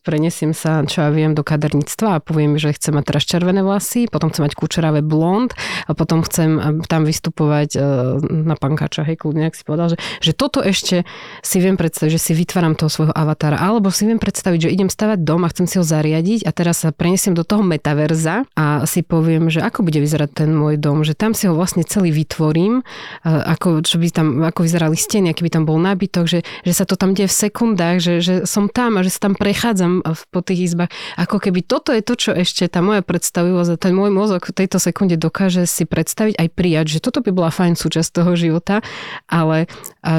prenesiem 0.01 0.57
sa, 0.57 0.81
čo 0.89 1.05
ja 1.05 1.13
viem, 1.13 1.37
do 1.37 1.45
kaderníctva 1.45 2.17
a 2.17 2.23
poviem, 2.25 2.57
že 2.57 2.73
chcem 2.73 2.97
mať 2.97 3.05
teraz 3.13 3.29
červené 3.29 3.61
vlasy, 3.61 4.09
potom 4.09 4.33
chcem 4.33 4.49
mať 4.49 4.57
kučeravé 4.57 5.05
blond 5.05 5.53
a 5.85 5.93
potom 5.93 6.25
chcem 6.25 6.81
tam 6.89 7.05
vystupovať 7.05 7.77
na 8.25 8.57
pankáča, 8.57 9.05
hej, 9.05 9.21
kľudne, 9.21 9.53
ak 9.53 9.61
si 9.61 9.69
povedal, 9.69 9.93
že, 9.93 10.01
že 10.25 10.33
toto 10.33 10.65
ešte 10.65 11.05
si 11.45 11.61
viem 11.61 11.77
predstaviť, 11.77 12.17
že 12.17 12.25
si 12.25 12.33
vytváram 12.33 12.73
toho 12.73 12.89
svojho 12.89 13.13
avatára, 13.13 13.61
alebo 13.61 13.93
si 13.93 14.09
viem 14.09 14.17
predstaviť, 14.17 14.65
že 14.65 14.73
idem 14.73 14.89
stavať 14.89 15.29
dom 15.29 15.45
a 15.45 15.53
chcem 15.53 15.69
si 15.69 15.77
ho 15.77 15.85
zariadiť 15.85 16.49
a 16.49 16.57
teraz 16.57 16.89
sa 16.89 16.97
prenesiem 16.97 17.37
do 17.37 17.45
toho 17.45 17.61
metaverza 17.61 18.49
a 18.57 18.89
si 18.89 19.05
poviem, 19.05 19.53
že 19.53 19.61
ako 19.61 19.85
bude 19.85 20.01
vyzerať 20.01 20.31
ten 20.33 20.57
môj 20.57 20.81
dom, 20.81 21.05
že 21.05 21.13
tam 21.13 21.37
si 21.37 21.45
ho 21.45 21.53
vlastne 21.53 21.85
celý 21.85 22.17
vytvorím 22.17 22.78
ako, 23.25 23.83
čo 23.85 23.97
by 24.01 24.09
tam, 24.11 24.29
ako 24.43 24.65
vyzerali 24.65 24.97
steny, 24.99 25.33
aký 25.33 25.47
by 25.47 25.53
tam 25.53 25.65
bol 25.69 25.79
nábytok, 25.79 26.25
že, 26.27 26.41
že 26.67 26.73
sa 26.73 26.85
to 26.85 26.99
tam 26.99 27.15
deje 27.15 27.31
v 27.31 27.39
sekundách, 27.49 27.97
že, 28.03 28.15
že 28.21 28.35
som 28.45 28.67
tam 28.67 28.99
a 28.99 29.05
že 29.07 29.15
sa 29.15 29.31
tam 29.31 29.35
prechádzam 29.39 30.03
po 30.35 30.41
tých 30.43 30.73
izbách. 30.73 30.91
Ako 31.17 31.39
keby 31.39 31.65
toto 31.65 31.95
je 31.95 32.03
to, 32.03 32.15
čo 32.19 32.31
ešte 32.35 32.67
tá 32.69 32.83
moja 32.85 33.01
predstavivosť 33.05 33.71
a 33.75 33.81
ten 33.81 33.93
môj 33.95 34.11
mozog 34.11 34.45
v 34.45 34.57
tejto 34.65 34.81
sekunde 34.83 35.19
dokáže 35.19 35.67
si 35.67 35.85
predstaviť 35.85 36.35
aj 36.39 36.49
prijať, 36.53 36.87
že 36.99 37.03
toto 37.05 37.21
by 37.25 37.31
bola 37.35 37.51
fajn 37.55 37.75
súčasť 37.79 38.11
toho 38.23 38.33
života, 38.35 38.81
ale 39.27 39.71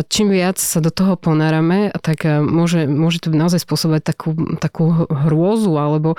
čím 0.10 0.30
viac 0.30 0.62
sa 0.62 0.84
do 0.84 0.94
toho 0.94 1.18
ponárame, 1.18 1.90
tak 2.04 2.26
môže, 2.42 2.86
môže 2.86 3.24
to 3.24 3.34
naozaj 3.34 3.64
spôsobovať 3.64 4.02
takú, 4.06 4.32
takú 4.62 5.08
hrôzu 5.08 5.74
alebo 5.76 6.14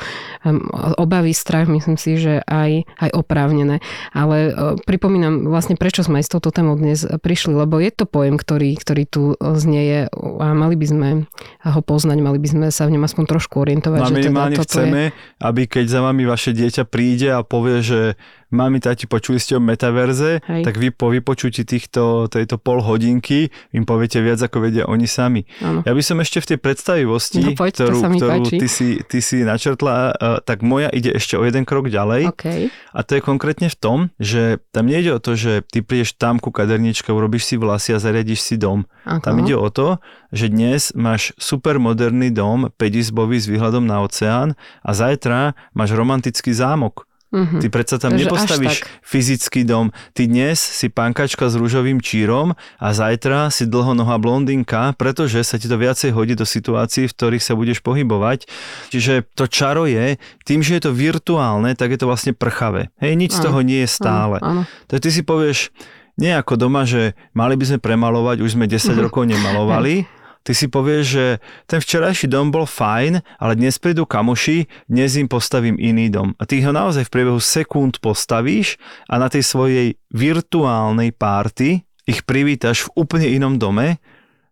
obavy, 0.97 1.33
strach, 1.37 1.71
myslím 1.71 1.97
si, 1.97 2.19
že 2.19 2.43
aj, 2.47 2.87
aj 2.99 3.11
oprávnené. 3.15 3.79
Ale 4.11 4.55
pripomínam 4.87 5.47
vlastne, 5.47 5.79
prečo 5.79 6.03
sme 6.03 6.23
aj 6.23 6.30
touto 6.31 6.55
témou 6.55 6.79
dnes 6.79 7.03
prišli, 7.03 7.51
lebo 7.59 7.83
je 7.83 7.91
to 7.91 8.07
pojem, 8.07 8.39
ktorý, 8.39 8.79
ktorý 8.79 9.03
tu 9.11 9.23
znieje 9.35 10.07
a 10.15 10.47
mali 10.55 10.79
by 10.79 10.87
sme 10.87 11.09
ho 11.67 11.81
poznať, 11.83 12.19
mali 12.23 12.39
by 12.39 12.49
sme 12.49 12.67
sa 12.71 12.87
v 12.87 12.95
ňom 12.95 13.03
aspoň 13.03 13.25
trošku 13.27 13.59
orientovať. 13.59 13.99
No 13.99 14.07
a 14.07 14.15
minimálne 14.15 14.57
teda 14.57 14.67
chceme, 14.71 15.03
je... 15.11 15.15
aby 15.43 15.63
keď 15.67 15.85
za 15.91 16.01
vami 16.07 16.23
vaše 16.25 16.55
dieťa 16.55 16.87
príde 16.87 17.35
a 17.35 17.43
povie, 17.43 17.83
že 17.83 18.01
mami, 18.51 18.83
tati, 18.83 19.07
počuli 19.07 19.39
ste 19.39 19.57
o 19.57 19.63
metaverze, 19.63 20.43
Hej. 20.45 20.63
tak 20.67 20.75
vy 20.77 20.91
po 20.91 21.15
vypočutí 21.15 21.63
týchto, 21.63 22.27
tejto 22.27 22.59
pol 22.59 22.83
hodinky 22.83 23.49
im 23.71 23.87
poviete 23.87 24.19
viac, 24.19 24.43
ako 24.43 24.67
vedia 24.67 24.85
oni 24.91 25.07
sami. 25.07 25.47
Ano. 25.63 25.87
Ja 25.87 25.95
by 25.95 26.03
som 26.03 26.19
ešte 26.19 26.43
v 26.43 26.47
tej 26.55 26.59
predstavivosti, 26.59 27.43
no, 27.43 27.55
poď, 27.55 27.71
ktorú, 27.79 27.99
ktorú 28.19 28.43
ty, 28.51 28.67
si, 28.67 28.99
ty 29.07 29.19
si 29.23 29.47
načrtla, 29.47 29.97
uh, 30.15 30.39
tak 30.43 30.67
moja 30.67 30.91
ide 30.91 31.15
ešte 31.15 31.39
o 31.39 31.47
jeden 31.47 31.63
krok 31.63 31.89
ďalej. 31.89 32.35
Okay. 32.35 32.75
A 32.91 33.07
to 33.07 33.17
je 33.17 33.23
konkrétne 33.23 33.71
v 33.71 33.77
tom, 33.79 33.99
že 34.19 34.59
tam 34.75 34.91
nejde 34.91 35.17
o 35.17 35.23
to, 35.23 35.39
že 35.39 35.63
ty 35.71 35.81
prídeš 35.81 36.19
tam 36.19 36.43
ku 36.43 36.51
kaderničke, 36.51 37.09
urobíš 37.15 37.47
si 37.47 37.55
vlasy 37.57 37.95
a 37.95 38.03
zariadiš 38.03 38.43
si 38.43 38.55
dom. 38.59 38.85
Aha. 39.07 39.23
Tam 39.23 39.39
ide 39.41 39.55
o 39.55 39.71
to, 39.71 40.03
že 40.35 40.51
dnes 40.51 40.91
máš 40.99 41.33
super 41.39 41.79
moderný 41.79 42.35
dom, 42.35 42.69
5 42.75 43.15
s 43.41 43.47
výhľadom 43.47 43.87
na 43.87 44.03
oceán 44.03 44.59
a 44.83 44.91
zajtra 44.91 45.55
máš 45.73 45.95
romantický 45.95 46.51
zámok 46.51 47.10
Mm-hmm. 47.31 47.61
Ty 47.63 47.67
predsa 47.71 47.97
tam 48.03 48.19
Takže 48.19 48.27
nepostavíš 48.27 48.77
fyzický 49.07 49.63
dom. 49.63 49.95
Ty 50.19 50.27
dnes 50.27 50.59
si 50.59 50.91
pankačka 50.91 51.47
s 51.47 51.55
rúžovým 51.55 52.03
čírom 52.03 52.59
a 52.83 52.89
zajtra 52.91 53.55
si 53.55 53.71
dlhonohá 53.71 54.19
blondinka, 54.19 54.99
pretože 54.99 55.47
sa 55.47 55.55
ti 55.55 55.71
to 55.71 55.79
viacej 55.79 56.11
hodí 56.11 56.35
do 56.35 56.43
situácií, 56.43 57.07
v 57.07 57.15
ktorých 57.15 57.47
sa 57.47 57.55
budeš 57.55 57.87
pohybovať. 57.87 58.51
Čiže 58.91 59.31
to 59.39 59.47
čaro 59.47 59.87
je, 59.87 60.19
tým, 60.43 60.67
že 60.67 60.83
je 60.83 60.91
to 60.91 60.93
virtuálne, 60.93 61.71
tak 61.79 61.95
je 61.95 62.03
to 62.03 62.11
vlastne 62.11 62.35
prchavé. 62.35 62.91
Hej, 62.99 63.15
nič 63.15 63.39
z 63.39 63.47
toho 63.47 63.63
nie 63.63 63.87
je 63.87 63.91
stále. 63.95 64.43
Áno. 64.43 64.67
Tak 64.91 65.07
ty 65.07 65.15
si 65.15 65.23
povieš, 65.23 65.71
nie 66.19 66.35
ako 66.35 66.59
doma, 66.59 66.83
že 66.83 67.15
mali 67.31 67.55
by 67.55 67.65
sme 67.65 67.79
premalovať, 67.79 68.43
už 68.43 68.59
sme 68.59 68.67
10 68.67 68.75
mm-hmm. 68.75 69.03
rokov 69.07 69.23
nemalovali, 69.31 70.05
ty 70.43 70.53
si 70.57 70.67
povieš, 70.67 71.05
že 71.05 71.27
ten 71.69 71.81
včerajší 71.81 72.27
dom 72.31 72.53
bol 72.53 72.65
fajn, 72.65 73.21
ale 73.41 73.53
dnes 73.57 73.77
prídu 73.77 74.09
kamoši, 74.09 74.67
dnes 74.89 75.17
im 75.17 75.29
postavím 75.29 75.77
iný 75.77 76.09
dom. 76.09 76.33
A 76.41 76.49
ty 76.49 76.61
ho 76.65 76.73
naozaj 76.73 77.09
v 77.09 77.13
priebehu 77.13 77.41
sekúnd 77.41 78.01
postavíš 78.01 78.81
a 79.09 79.21
na 79.21 79.29
tej 79.29 79.45
svojej 79.45 79.89
virtuálnej 80.13 81.13
párty 81.13 81.85
ich 82.09 82.25
privítaš 82.25 82.89
v 82.89 83.07
úplne 83.07 83.29
inom 83.31 83.61
dome 83.61 84.01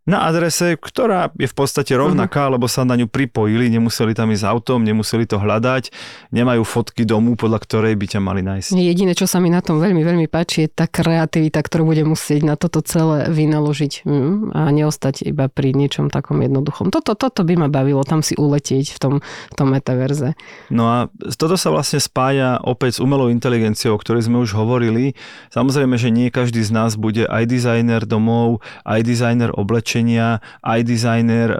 na 0.08 0.24
adrese, 0.24 0.80
ktorá 0.80 1.28
je 1.36 1.44
v 1.44 1.52
podstate 1.54 1.92
rovnaká, 1.92 2.48
uh-huh. 2.48 2.56
lebo 2.56 2.64
sa 2.64 2.88
na 2.88 2.96
ňu 2.96 3.12
pripojili, 3.12 3.68
nemuseli 3.68 4.16
tam 4.16 4.32
ísť 4.32 4.48
autom, 4.48 4.80
nemuseli 4.80 5.28
to 5.28 5.36
hľadať, 5.36 5.92
nemajú 6.32 6.64
fotky 6.64 7.04
domu, 7.04 7.36
podľa 7.36 7.60
ktorej 7.60 7.92
by 8.00 8.06
ťa 8.16 8.20
mali 8.24 8.40
nájsť. 8.40 8.72
Jediné, 8.72 9.12
čo 9.12 9.28
sa 9.28 9.36
mi 9.36 9.52
na 9.52 9.60
tom 9.60 9.76
veľmi, 9.76 10.00
veľmi 10.00 10.26
páči, 10.32 10.64
je 10.64 10.72
tá 10.72 10.88
kreativita, 10.88 11.60
ktorú 11.60 11.92
bude 11.92 12.08
musieť 12.08 12.40
na 12.48 12.56
toto 12.56 12.80
celé 12.80 13.28
vynaložiť 13.28 14.08
hm, 14.08 14.56
a 14.56 14.72
neostať 14.72 15.28
iba 15.28 15.52
pri 15.52 15.76
niečom 15.76 16.08
takom 16.08 16.40
jednoduchom. 16.40 16.88
Toto, 16.88 17.12
toto 17.12 17.44
by 17.44 17.54
ma 17.60 17.68
bavilo, 17.68 18.00
tam 18.08 18.24
si 18.24 18.32
uletieť 18.32 18.96
v 18.96 18.98
tom, 18.98 19.14
v 19.20 19.54
tom 19.54 19.76
metaverze. 19.76 20.32
No 20.72 20.88
a 20.88 20.98
toto 21.36 21.60
sa 21.60 21.68
vlastne 21.68 22.00
spája 22.00 22.56
opäť 22.64 22.96
s 22.96 23.02
umelou 23.04 23.28
inteligenciou, 23.28 23.92
o 23.92 24.00
ktorej 24.00 24.24
sme 24.24 24.40
už 24.40 24.56
hovorili. 24.56 25.12
Samozrejme, 25.52 26.00
že 26.00 26.08
nie 26.08 26.32
každý 26.32 26.64
z 26.64 26.72
nás 26.72 26.96
bude 26.96 27.28
aj 27.28 27.44
dizajner 27.44 28.08
domov, 28.08 28.64
aj 28.88 29.04
dizajner 29.04 29.52
oblečenia, 29.52 29.97
oblečenia, 29.98 30.38
aj 30.62 30.80
dizajner 30.86 31.48
uh, 31.50 31.58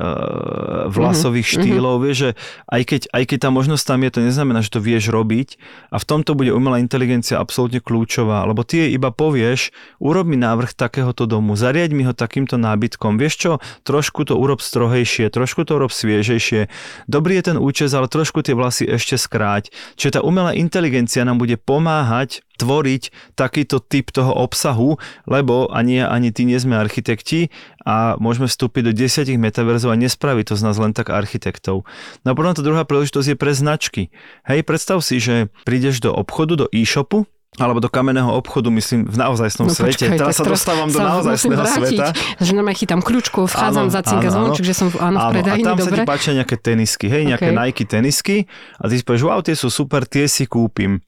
vlasových 0.87 1.47
mm-hmm. 1.47 1.65
štýlov, 1.67 1.95
vieš, 2.07 2.17
že 2.19 2.31
aj 2.71 2.83
keď, 2.87 3.01
aj 3.11 3.25
keď 3.27 3.39
tá 3.43 3.51
možnosť 3.51 3.85
tam 3.85 4.01
je, 4.07 4.11
to 4.15 4.21
neznamená, 4.23 4.59
že 4.63 4.71
to 4.71 4.81
vieš 4.81 5.11
robiť. 5.11 5.59
A 5.91 5.99
v 5.99 6.05
tomto 6.07 6.39
bude 6.39 6.55
umelá 6.55 6.79
inteligencia 6.79 7.43
absolútne 7.43 7.83
kľúčová, 7.83 8.47
lebo 8.47 8.63
ty 8.63 8.87
jej 8.87 8.91
iba 8.95 9.11
povieš, 9.11 9.75
urob 9.99 10.31
mi 10.31 10.39
návrh 10.39 10.71
takéhoto 10.75 11.27
domu, 11.27 11.59
zariaď 11.59 11.91
mi 11.95 12.07
ho 12.07 12.15
takýmto 12.15 12.55
nábytkom, 12.55 13.19
vieš 13.19 13.35
čo, 13.43 13.53
trošku 13.83 14.23
to 14.29 14.39
urob 14.39 14.63
strohejšie, 14.63 15.31
trošku 15.35 15.67
to 15.67 15.75
urob 15.75 15.91
sviežejšie, 15.91 16.71
dobrý 17.11 17.43
je 17.43 17.55
ten 17.55 17.59
účes, 17.59 17.91
ale 17.91 18.07
trošku 18.07 18.47
tie 18.47 18.55
vlasy 18.55 18.87
ešte 18.87 19.19
skráť. 19.19 19.75
Čiže 19.99 20.19
tá 20.19 20.21
umelá 20.23 20.55
inteligencia 20.55 21.27
nám 21.27 21.43
bude 21.43 21.59
pomáhať 21.59 22.47
tvoriť 22.59 23.35
takýto 23.39 23.79
typ 23.79 24.11
toho 24.11 24.35
obsahu, 24.35 24.99
lebo 25.31 25.71
ani 25.71 26.03
ja, 26.03 26.11
ani 26.11 26.35
ty 26.35 26.43
nie 26.43 26.59
sme 26.59 26.75
architekti 26.75 27.55
a 27.87 28.19
môžeme 28.19 28.51
vstúpiť 28.51 28.91
do 28.91 28.93
desiatich 28.93 29.39
metaverzov 29.39 29.95
a 29.95 29.97
nespraviť 29.97 30.53
to 30.53 30.55
z 30.59 30.63
nás 30.67 30.77
len 30.77 30.91
tak 30.91 31.15
architektov. 31.15 31.87
No 32.27 32.29
a 32.29 32.37
potom 32.37 32.53
tá 32.53 32.61
druhá 32.61 32.83
príležitosť 32.83 33.33
je 33.33 33.37
pre 33.39 33.55
značky. 33.55 34.11
Hej, 34.45 34.67
predstav 34.67 34.99
si, 35.01 35.23
že 35.23 35.49
prídeš 35.63 36.03
do 36.03 36.11
obchodu, 36.11 36.59
do 36.59 36.67
e-shopu, 36.75 37.25
alebo 37.57 37.81
do 37.81 37.89
kamenného 37.89 38.29
obchodu, 38.29 38.69
myslím, 38.69 39.09
v 39.09 39.17
naozajstnom 39.17 39.67
no, 39.67 39.75
svete. 39.75 40.05
Počkaj, 40.05 40.21
teraz 40.21 40.37
sa 40.37 40.45
dostávam 40.45 40.93
do 40.93 41.01
naozajstného 41.01 41.65
sveta. 41.65 42.07
Že 42.45 42.53
nám 42.61 42.69
chytám 42.77 43.01
kľúčku, 43.01 43.49
vchádzam 43.49 43.89
áno, 43.89 43.95
za 43.97 44.01
cinka 44.05 44.29
zvonček, 44.29 44.65
že 44.69 44.75
som 44.77 44.93
áno, 45.01 45.17
áno, 45.17 45.33
v 45.33 45.41
predajni, 45.41 45.65
a 45.65 45.67
tam 45.73 45.77
dobre. 45.81 45.89
sa 45.89 45.97
ti 45.97 46.01
páčia 46.05 46.33
nejaké 46.37 46.57
tenisky, 46.61 47.07
hej, 47.09 47.25
nejaké 47.25 47.51
okay. 47.51 47.59
Nike 47.59 47.85
tenisky 47.89 48.37
a 48.77 48.93
ty 48.93 49.01
si 49.01 49.03
povieš, 49.03 49.23
wow, 49.25 49.41
tie 49.41 49.57
sú 49.57 49.73
super, 49.73 50.05
tie 50.05 50.29
si 50.29 50.45
kúpim 50.45 51.01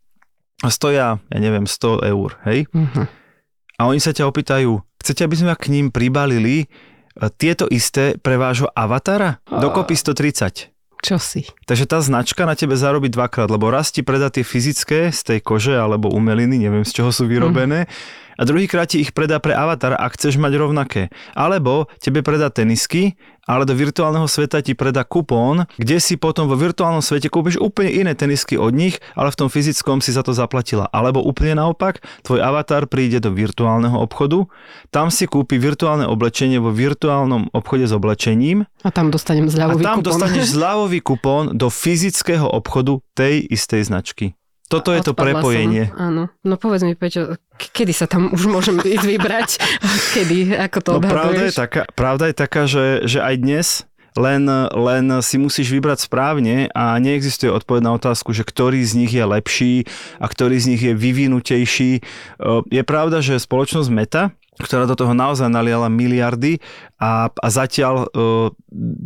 stoja, 0.69 1.17
ja 1.17 1.39
neviem, 1.41 1.65
100 1.65 2.05
eur, 2.05 2.37
hej? 2.45 2.69
Uh-huh. 2.69 3.09
A 3.81 3.89
oni 3.89 3.97
sa 3.97 4.13
ťa 4.13 4.29
opýtajú, 4.29 4.85
chcete, 5.01 5.25
aby 5.25 5.37
sme 5.41 5.57
k 5.57 5.73
ním 5.73 5.89
pribalili 5.89 6.67
e, 6.67 6.67
tieto 7.41 7.65
isté 7.73 8.21
pre 8.21 8.37
vášho 8.37 8.69
avatara? 8.77 9.41
Dokopy 9.49 9.97
130. 9.97 10.69
Čo 11.01 11.17
si? 11.17 11.49
Takže 11.65 11.89
tá 11.89 12.05
značka 12.05 12.45
na 12.45 12.53
tebe 12.53 12.77
zarobí 12.77 13.09
dvakrát, 13.09 13.49
lebo 13.49 13.73
raz 13.73 13.89
ti 13.89 14.05
predá 14.05 14.29
tie 14.29 14.45
fyzické 14.45 15.09
z 15.09 15.21
tej 15.25 15.39
kože 15.41 15.73
alebo 15.73 16.13
umeliny, 16.13 16.61
neviem 16.61 16.85
z 16.85 17.01
čoho 17.01 17.09
sú 17.09 17.25
vyrobené, 17.25 17.89
uh-huh 17.89 18.29
a 18.41 18.49
druhýkrát 18.49 18.89
ti 18.89 19.05
ich 19.05 19.13
predá 19.13 19.37
pre 19.37 19.53
avatar, 19.53 19.93
ak 20.01 20.17
chceš 20.17 20.41
mať 20.41 20.57
rovnaké. 20.57 21.13
Alebo 21.37 21.93
tebe 22.01 22.25
predá 22.25 22.49
tenisky, 22.49 23.21
ale 23.51 23.67
do 23.67 23.75
virtuálneho 23.75 24.31
sveta 24.31 24.63
ti 24.63 24.79
predá 24.79 25.03
kupón, 25.03 25.67
kde 25.75 25.99
si 25.99 26.15
potom 26.15 26.47
vo 26.47 26.55
virtuálnom 26.55 27.03
svete 27.03 27.27
kúpiš 27.27 27.59
úplne 27.59 27.91
iné 27.91 28.15
tenisky 28.15 28.55
od 28.55 28.71
nich, 28.71 29.03
ale 29.19 29.35
v 29.35 29.39
tom 29.43 29.49
fyzickom 29.51 29.99
si 29.99 30.15
za 30.15 30.23
to 30.23 30.31
zaplatila. 30.31 30.87
Alebo 30.95 31.19
úplne 31.19 31.59
naopak, 31.59 31.99
tvoj 32.23 32.39
avatar 32.39 32.87
príde 32.87 33.19
do 33.19 33.35
virtuálneho 33.35 33.99
obchodu, 33.99 34.47
tam 34.95 35.11
si 35.11 35.27
kúpi 35.27 35.59
virtuálne 35.59 36.07
oblečenie 36.07 36.63
vo 36.63 36.71
virtuálnom 36.71 37.51
obchode 37.51 37.91
s 37.91 37.93
oblečením. 37.93 38.71
A 38.87 38.95
tam 38.95 39.11
dostanem 39.11 39.51
zľavový 39.51 39.83
A 39.83 39.87
tam 39.91 39.99
kupón. 39.99 40.07
dostaneš 40.07 40.45
zľavový 40.55 41.01
kupón 41.03 41.45
do 41.59 41.67
fyzického 41.67 42.47
obchodu 42.47 43.03
tej 43.19 43.51
istej 43.51 43.83
značky. 43.91 44.39
Toto 44.71 44.95
je 44.95 45.03
to 45.03 45.19
prepojenie. 45.19 45.91
Som. 45.91 45.99
Áno. 45.99 46.23
No 46.47 46.55
povedz 46.55 46.87
mi, 46.87 46.95
Peťo, 46.95 47.35
kedy 47.59 47.91
sa 47.91 48.07
tam 48.07 48.31
už 48.31 48.47
môžem 48.47 48.79
ísť 48.79 49.07
vybrať? 49.19 49.49
Kedy? 50.15 50.55
Ako 50.71 50.79
to 50.79 50.91
No 50.97 51.11
pravda 51.11 51.51
je 51.51 51.55
taká, 51.59 51.83
pravda 51.91 52.31
je 52.31 52.35
taká 52.39 52.63
že, 52.71 53.03
že 53.03 53.19
aj 53.19 53.35
dnes 53.43 53.69
len, 54.19 54.47
len 54.75 55.05
si 55.23 55.39
musíš 55.39 55.71
vybrať 55.71 56.07
správne 56.07 56.67
a 56.75 56.99
neexistuje 56.99 57.51
odpoveď 57.51 57.83
na 57.83 57.93
otázku, 57.95 58.35
že 58.35 58.43
ktorý 58.43 58.83
z 58.83 58.93
nich 58.99 59.13
je 59.15 59.23
lepší 59.23 59.75
a 60.19 60.27
ktorý 60.27 60.57
z 60.59 60.67
nich 60.75 60.83
je 60.83 60.95
vyvinutejší. 60.95 61.93
E, 61.99 62.03
Je 62.71 62.83
pravda, 62.83 63.23
že 63.23 63.39
spoločnosť 63.39 63.91
Meta, 63.91 64.35
ktorá 64.61 64.85
do 64.85 64.99
toho 64.99 65.15
naozaj 65.15 65.49
naliala 65.49 65.89
miliardy 65.89 66.59
a, 66.99 67.31
a 67.31 67.47
zatiaľ 67.49 68.07
e, 68.07 68.07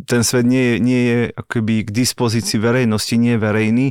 ten 0.09 0.21
svet 0.25 0.45
nie 0.45 0.73
je, 0.73 0.75
nie 0.81 1.01
je 1.05 1.19
akoby 1.37 1.85
k 1.85 1.89
dispozícii 1.93 2.57
verejnosti, 2.57 3.13
nie 3.15 3.37
je 3.37 3.43
verejný, 3.45 3.87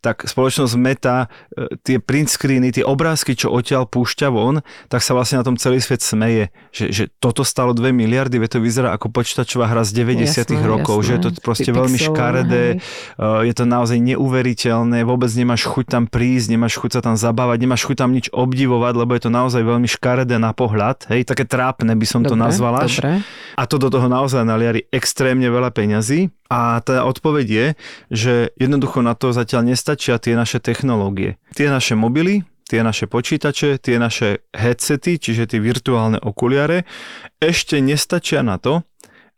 tak 0.00 0.24
spoločnosť 0.24 0.74
Meta, 0.80 1.28
e, 1.52 1.76
tie 1.84 2.00
print 2.00 2.32
screeny, 2.32 2.72
tie 2.72 2.84
obrázky, 2.84 3.36
čo 3.36 3.52
odtiaľ 3.52 3.84
púšťa 3.84 4.28
von, 4.32 4.64
tak 4.88 5.04
sa 5.04 5.12
vlastne 5.12 5.40
na 5.40 5.44
tom 5.44 5.60
celý 5.60 5.78
svet 5.78 6.00
smeje, 6.00 6.48
že, 6.72 6.88
že 6.90 7.04
toto 7.20 7.44
stalo 7.44 7.76
2 7.76 7.92
miliardy, 7.92 8.40
veď 8.40 8.56
to 8.56 8.60
vyzerá 8.64 8.96
ako 8.96 9.12
počítačová 9.12 9.68
hra 9.68 9.84
z 9.84 10.02
90 10.02 10.24
Jasné, 10.24 10.64
rokov, 10.64 11.04
jasné. 11.04 11.06
že 11.06 11.12
je 11.12 11.22
to 11.22 11.30
proste 11.44 11.70
veľmi 11.70 11.98
škaredé, 12.00 12.64
hej. 12.76 12.82
e, 13.20 13.46
je 13.46 13.54
to 13.54 13.64
naozaj 13.68 13.98
neuveriteľné, 14.00 15.04
vôbec 15.04 15.28
nemáš 15.36 15.68
chuť 15.68 15.86
tam 15.92 16.04
prísť, 16.08 16.56
nemáš 16.56 16.80
chuť 16.80 16.90
sa 16.96 17.00
tam 17.04 17.14
zabávať, 17.20 17.60
nemáš 17.60 17.84
chuť 17.84 17.96
tam 18.00 18.10
nič 18.16 18.32
obdivovať, 18.32 18.94
lebo 18.96 19.12
je 19.12 19.22
to 19.22 19.30
naozaj 19.30 19.60
veľmi 19.60 19.86
škaredé 19.86 20.40
na 20.40 20.56
pohľad, 20.56 21.06
hej, 21.12 21.28
také 21.28 21.44
trápne 21.44 21.92
by 21.92 22.06
som 22.08 22.24
to 22.24 22.32
Dobre, 22.32 22.48
nazval 22.48 22.74
až. 22.80 23.04
Dobre. 23.04 23.20
A 23.60 23.62
to 23.68 23.76
do 23.76 23.92
toho 23.92 24.08
naozaj 24.08 24.40
naliari 24.48 24.88
extrémne 24.88 25.46
veľa 25.52 25.68
peňazí. 25.70 26.32
A 26.50 26.82
tá 26.82 27.06
odpoveď 27.06 27.46
je, 27.46 27.66
že 28.10 28.34
jednoducho 28.58 29.06
na 29.06 29.14
to 29.14 29.30
zatiaľ 29.30 29.70
nestačia 29.70 30.18
tie 30.18 30.34
naše 30.34 30.58
technológie. 30.58 31.38
Tie 31.54 31.70
naše 31.70 31.94
mobily, 31.94 32.42
tie 32.66 32.82
naše 32.82 33.06
počítače, 33.06 33.78
tie 33.78 34.02
naše 34.02 34.42
headsety, 34.50 35.22
čiže 35.22 35.46
tie 35.46 35.62
virtuálne 35.62 36.18
okuliare, 36.18 36.90
ešte 37.38 37.78
nestačia 37.78 38.42
na 38.42 38.58
to, 38.58 38.82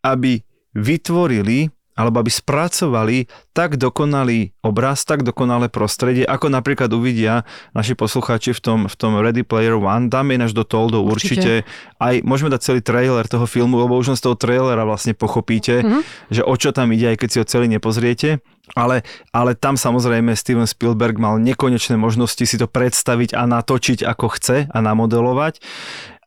aby 0.00 0.40
vytvorili 0.72 1.68
alebo 1.92 2.24
aby 2.24 2.32
spracovali 2.32 3.28
tak 3.52 3.76
dokonalý 3.76 4.56
obraz, 4.64 5.04
tak 5.04 5.22
dokonalé 5.22 5.68
prostredie, 5.68 6.24
ako 6.24 6.48
napríklad 6.48 6.88
uvidia 6.92 7.44
naši 7.76 7.92
poslucháči 7.92 8.56
v 8.56 8.60
tom, 8.64 8.78
v 8.88 8.94
tom 8.96 9.20
Ready 9.20 9.44
Player 9.44 9.76
One. 9.76 10.08
Dáme 10.08 10.40
ináč 10.40 10.56
do 10.56 10.64
Toldo 10.64 11.04
určite. 11.04 11.64
Určite. 11.64 11.68
Aj 12.00 12.14
môžeme 12.24 12.48
dať 12.48 12.60
celý 12.64 12.80
trailer 12.80 13.28
toho 13.28 13.44
filmu, 13.44 13.76
lebo 13.76 14.00
už 14.00 14.12
len 14.12 14.18
z 14.18 14.24
toho 14.24 14.36
trailera 14.36 14.88
vlastne 14.88 15.12
pochopíte, 15.12 15.84
Mhm. 15.84 16.00
že 16.32 16.42
o 16.42 16.54
čo 16.56 16.72
tam 16.72 16.88
ide, 16.96 17.12
aj 17.12 17.20
keď 17.20 17.28
si 17.28 17.38
ho 17.40 17.46
celý 17.46 17.68
nepozriete. 17.68 18.40
Ale, 18.72 19.02
ale 19.34 19.52
tam 19.58 19.74
samozrejme 19.76 20.32
Steven 20.32 20.70
Spielberg 20.70 21.18
mal 21.18 21.36
nekonečné 21.36 21.98
možnosti 21.98 22.40
si 22.40 22.56
to 22.56 22.70
predstaviť 22.70 23.36
a 23.36 23.44
natočiť 23.44 24.06
ako 24.06 24.26
chce 24.38 24.70
a 24.70 24.78
namodelovať 24.80 25.60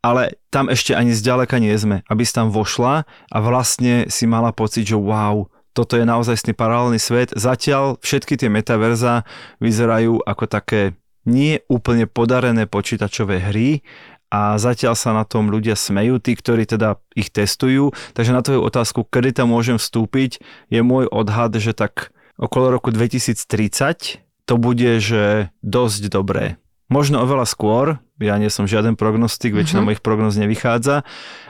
ale 0.05 0.37
tam 0.53 0.69
ešte 0.69 0.93
ani 0.93 1.17
zďaleka 1.17 1.57
nie 1.57 1.73
sme, 1.73 2.05
aby 2.05 2.21
si 2.21 2.37
tam 2.37 2.53
vošla 2.53 3.09
a 3.09 3.37
vlastne 3.41 4.05
si 4.05 4.29
mala 4.29 4.53
pocit, 4.53 4.85
že 4.85 4.93
wow, 4.93 5.49
toto 5.75 5.99
je 5.99 6.07
naozaj 6.07 6.55
paralelný 6.55 6.97
svet. 6.97 7.35
Zatiaľ 7.35 7.99
všetky 7.99 8.39
tie 8.39 8.47
metaverza 8.47 9.27
vyzerajú 9.59 10.23
ako 10.23 10.47
také 10.47 10.95
nie 11.27 11.59
úplne 11.67 12.07
podarené 12.07 12.63
počítačové 12.63 13.43
hry 13.43 13.83
a 14.31 14.55
zatiaľ 14.55 14.95
sa 14.95 15.11
na 15.11 15.27
tom 15.27 15.51
ľudia 15.51 15.75
smejú, 15.75 16.23
tí, 16.23 16.33
ktorí 16.33 16.63
teda 16.63 16.97
ich 17.13 17.29
testujú. 17.29 17.91
Takže 18.15 18.31
na 18.31 18.41
tvoju 18.41 18.61
otázku, 18.63 19.03
kedy 19.03 19.35
tam 19.43 19.51
môžem 19.51 19.75
vstúpiť, 19.75 20.39
je 20.71 20.81
môj 20.81 21.11
odhad, 21.11 21.51
že 21.59 21.75
tak 21.75 22.15
okolo 22.39 22.71
roku 22.79 22.89
2030 22.95 24.23
to 24.45 24.53
bude, 24.61 25.01
že 25.01 25.49
dosť 25.65 26.13
dobré. 26.13 26.61
Možno 26.85 27.25
oveľa 27.25 27.49
skôr, 27.49 27.97
ja 28.21 28.37
nie 28.37 28.53
som 28.53 28.69
žiaden 28.69 28.93
prognostik, 28.93 29.57
väčšina 29.57 29.81
Mhm. 29.81 29.85
mojich 29.89 30.01
prognóz 30.05 30.37
nevychádza, 30.37 31.01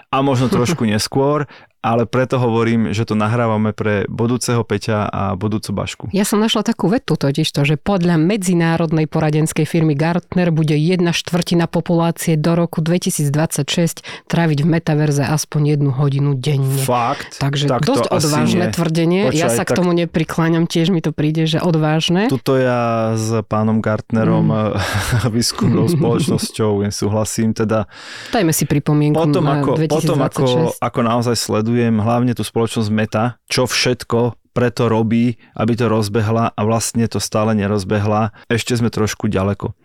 a 0.08 0.18
možno 0.24 0.48
trošku 0.48 0.88
neskôr, 0.92 1.52
ale 1.86 2.04
preto 2.04 2.36
hovorím, 2.36 2.90
že 2.90 3.04
to 3.04 3.14
nahrávame 3.14 3.70
pre 3.70 4.10
budúceho 4.10 4.58
Peťa 4.60 5.06
a 5.06 5.24
budúcu 5.34 5.70
Bašku. 5.72 6.04
Ja 6.10 6.24
som 6.24 6.40
našla 6.40 6.66
takú 6.66 6.90
vetu 6.90 7.14
totiž 7.14 7.46
to, 7.48 7.62
že 7.64 7.78
podľa 7.78 8.18
medzinárodnej 8.18 9.06
poradenskej 9.06 9.64
firmy 9.64 9.94
Gartner 9.94 10.50
bude 10.50 10.74
jedna 10.74 11.14
štvrtina 11.14 11.68
populácie 11.68 12.34
do 12.34 12.58
roku 12.58 12.82
2026 12.82 14.02
tráviť 14.26 14.58
v 14.58 14.68
metaverze 14.68 15.22
aspoň 15.22 15.62
jednu 15.72 15.92
hodinu 15.92 16.34
denne. 16.34 16.82
Fakt? 16.82 17.38
Takže 17.38 17.70
tak 17.70 17.84
to 17.84 17.94
dosť 17.94 18.10
odvážne 18.10 18.66
nie. 18.66 18.74
tvrdenie. 18.74 19.22
ja 19.30 19.46
Počkaj, 19.46 19.54
sa 19.54 19.64
k 19.64 19.70
tak- 19.70 19.78
tomu 19.78 19.92
neprikláňam, 19.94 20.66
tiež 20.66 20.90
mi 20.90 21.00
to 21.00 21.12
príde, 21.12 21.46
že 21.46 21.60
odvážne. 21.60 22.26
Tuto 22.26 22.56
ja 22.56 23.14
s 23.14 23.30
pánom 23.46 23.78
Gartnerom, 23.78 24.48
Mm. 24.48 24.74
výskumnou 25.36 25.86
spoločnosťou, 25.86 26.82
nesúhlasím. 26.82 27.52
Teda 27.52 27.86
Dajme 28.32 28.50
si 28.50 28.64
pripomienku 28.64 29.14
potom, 29.16 29.44
ako, 29.44 29.70
2026. 29.78 30.08
potom 30.08 30.22
ako, 30.24 30.46
ako 30.80 31.00
naozaj 31.04 31.36
sledujem 31.36 31.75
hlavne 31.76 32.32
tú 32.32 32.46
spoločnosť 32.48 32.90
Meta, 32.94 33.36
čo 33.52 33.68
všetko 33.68 34.40
preto 34.56 34.88
robí, 34.88 35.36
aby 35.60 35.76
to 35.76 35.92
rozbehla 35.92 36.56
a 36.56 36.62
vlastne 36.64 37.04
to 37.12 37.20
stále 37.20 37.52
nerozbehla. 37.52 38.32
Ešte 38.48 38.80
sme 38.80 38.88
trošku 38.88 39.28
ďaleko. 39.28 39.76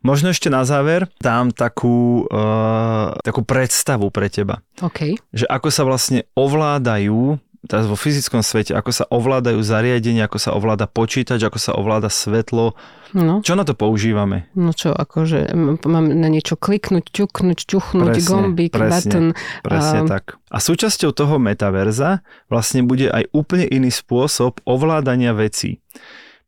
Možno 0.00 0.32
ešte 0.32 0.48
na 0.48 0.64
záver 0.64 1.12
dám 1.20 1.52
takú, 1.52 2.24
uh, 2.32 3.12
takú 3.20 3.44
predstavu 3.44 4.08
pre 4.08 4.32
teba. 4.32 4.64
OK. 4.80 5.20
že 5.36 5.44
ako 5.44 5.68
sa 5.68 5.84
vlastne 5.84 6.24
ovládajú 6.32 7.36
teraz 7.64 7.88
vo 7.88 7.96
fyzickom 7.96 8.40
svete, 8.40 8.76
ako 8.76 8.90
sa 8.92 9.04
ovládajú 9.08 9.60
zariadenia, 9.60 10.28
ako 10.28 10.38
sa 10.38 10.50
ovláda 10.52 10.84
počítač, 10.84 11.40
ako 11.42 11.58
sa 11.58 11.72
ovláda 11.74 12.12
svetlo. 12.12 12.76
No, 13.14 13.46
Čo 13.46 13.54
na 13.54 13.62
to 13.62 13.78
používame? 13.78 14.50
no 14.58 14.74
čo, 14.74 14.90
akože 14.90 15.54
mám 15.86 16.10
na 16.10 16.26
niečo 16.26 16.58
kliknúť, 16.58 17.14
ťuknúť, 17.14 17.58
ťuchnúť, 17.62 18.10
Presne, 18.10 18.26
gombík, 18.26 18.74
presne, 18.74 18.90
button. 18.90 19.26
Presne 19.62 19.98
A- 20.02 20.08
tak. 20.10 20.24
A 20.50 20.58
súčasťou 20.58 21.14
toho 21.14 21.38
metaverza 21.38 22.26
vlastne 22.50 22.82
bude 22.82 23.06
aj 23.06 23.30
úplne 23.30 23.70
iný 23.70 23.94
spôsob 23.94 24.58
ovládania 24.66 25.30
vecí. 25.30 25.78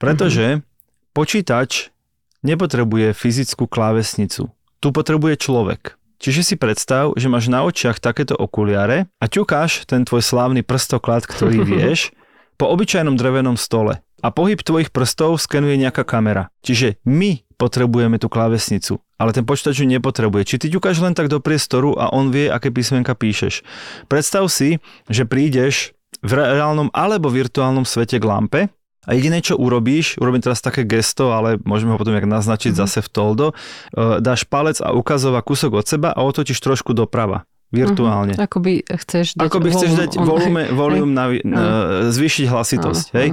Pretože 0.03 0.67
počítač 1.15 1.95
nepotrebuje 2.43 3.15
fyzickú 3.15 3.71
klávesnicu. 3.71 4.51
Tu 4.79 4.89
potrebuje 4.91 5.39
človek. 5.41 5.95
Čiže 6.17 6.43
si 6.43 6.55
predstav, 6.57 7.13
že 7.15 7.29
máš 7.29 7.53
na 7.53 7.65
očiach 7.65 8.01
takéto 8.01 8.33
okuliare 8.37 9.09
a 9.21 9.25
ťukáš 9.29 9.85
ten 9.85 10.05
tvoj 10.09 10.25
slávny 10.25 10.65
prstoklad, 10.65 11.29
ktorý 11.29 11.65
vieš, 11.77 12.13
po 12.57 12.69
obyčajnom 12.73 13.17
drevenom 13.21 13.61
stole. 13.61 14.01
A 14.25 14.33
pohyb 14.33 14.59
tvojich 14.59 14.91
prstov 14.91 15.37
skenuje 15.39 15.77
nejaká 15.77 16.03
kamera. 16.03 16.49
Čiže 16.65 16.97
my 17.05 17.45
potrebujeme 17.61 18.17
tú 18.17 18.33
klávesnicu, 18.33 19.01
ale 19.21 19.33
ten 19.33 19.45
počítač 19.45 19.81
ju 19.81 19.87
nepotrebuje. 19.89 20.43
Či 20.45 20.57
ty 20.57 20.67
ťukáš 20.73 21.05
len 21.05 21.13
tak 21.13 21.29
do 21.29 21.41
priestoru 21.41 21.97
a 21.97 22.13
on 22.13 22.33
vie, 22.33 22.49
aké 22.49 22.73
písmenka 22.73 23.13
píšeš. 23.13 23.65
Predstav 24.09 24.49
si, 24.49 24.81
že 25.09 25.29
prídeš 25.29 25.97
v 26.25 26.33
reálnom 26.33 26.89
alebo 26.97 27.29
virtuálnom 27.29 27.85
svete 27.85 28.17
k 28.17 28.25
lampe 28.25 28.61
a 29.07 29.15
jediné, 29.15 29.39
čo 29.39 29.55
urobíš, 29.55 30.19
urobím 30.19 30.41
teraz 30.41 30.59
také 30.59 30.83
gesto, 30.83 31.31
ale 31.31 31.57
môžeme 31.59 31.91
ho 31.91 31.99
potom 31.99 32.11
jak 32.11 32.27
naznačiť 32.27 32.75
Mhm. 32.75 32.79
zase 32.79 32.99
v 33.01 33.09
Toldo, 33.09 33.47
e, 33.49 34.19
dáš 34.19 34.43
palec 34.45 34.79
a 34.79 34.91
ukazová 34.91 35.41
kúsok 35.41 35.79
od 35.79 35.87
seba 35.87 36.11
a 36.11 36.21
otočíš 36.21 36.59
trošku 36.59 36.91
doprava, 36.91 37.43
virtuálne. 37.69 38.35
Mhm. 38.35 38.43
Ako 38.43 38.59
by 38.59 38.73
chceš 38.97 39.27
dať 39.35 39.47
Ako 39.47 39.59
by 39.59 39.69
chceš 39.71 39.91
volum 39.91 40.01
dať 40.01 40.11
on- 40.13 40.27
volume, 40.27 40.63
volume 40.83 41.07
na, 41.09 41.25
na, 41.41 41.63
zvýšiť 42.11 42.45
hlasitosť, 42.47 43.07
Áno, 43.07 43.17
hej? 43.17 43.29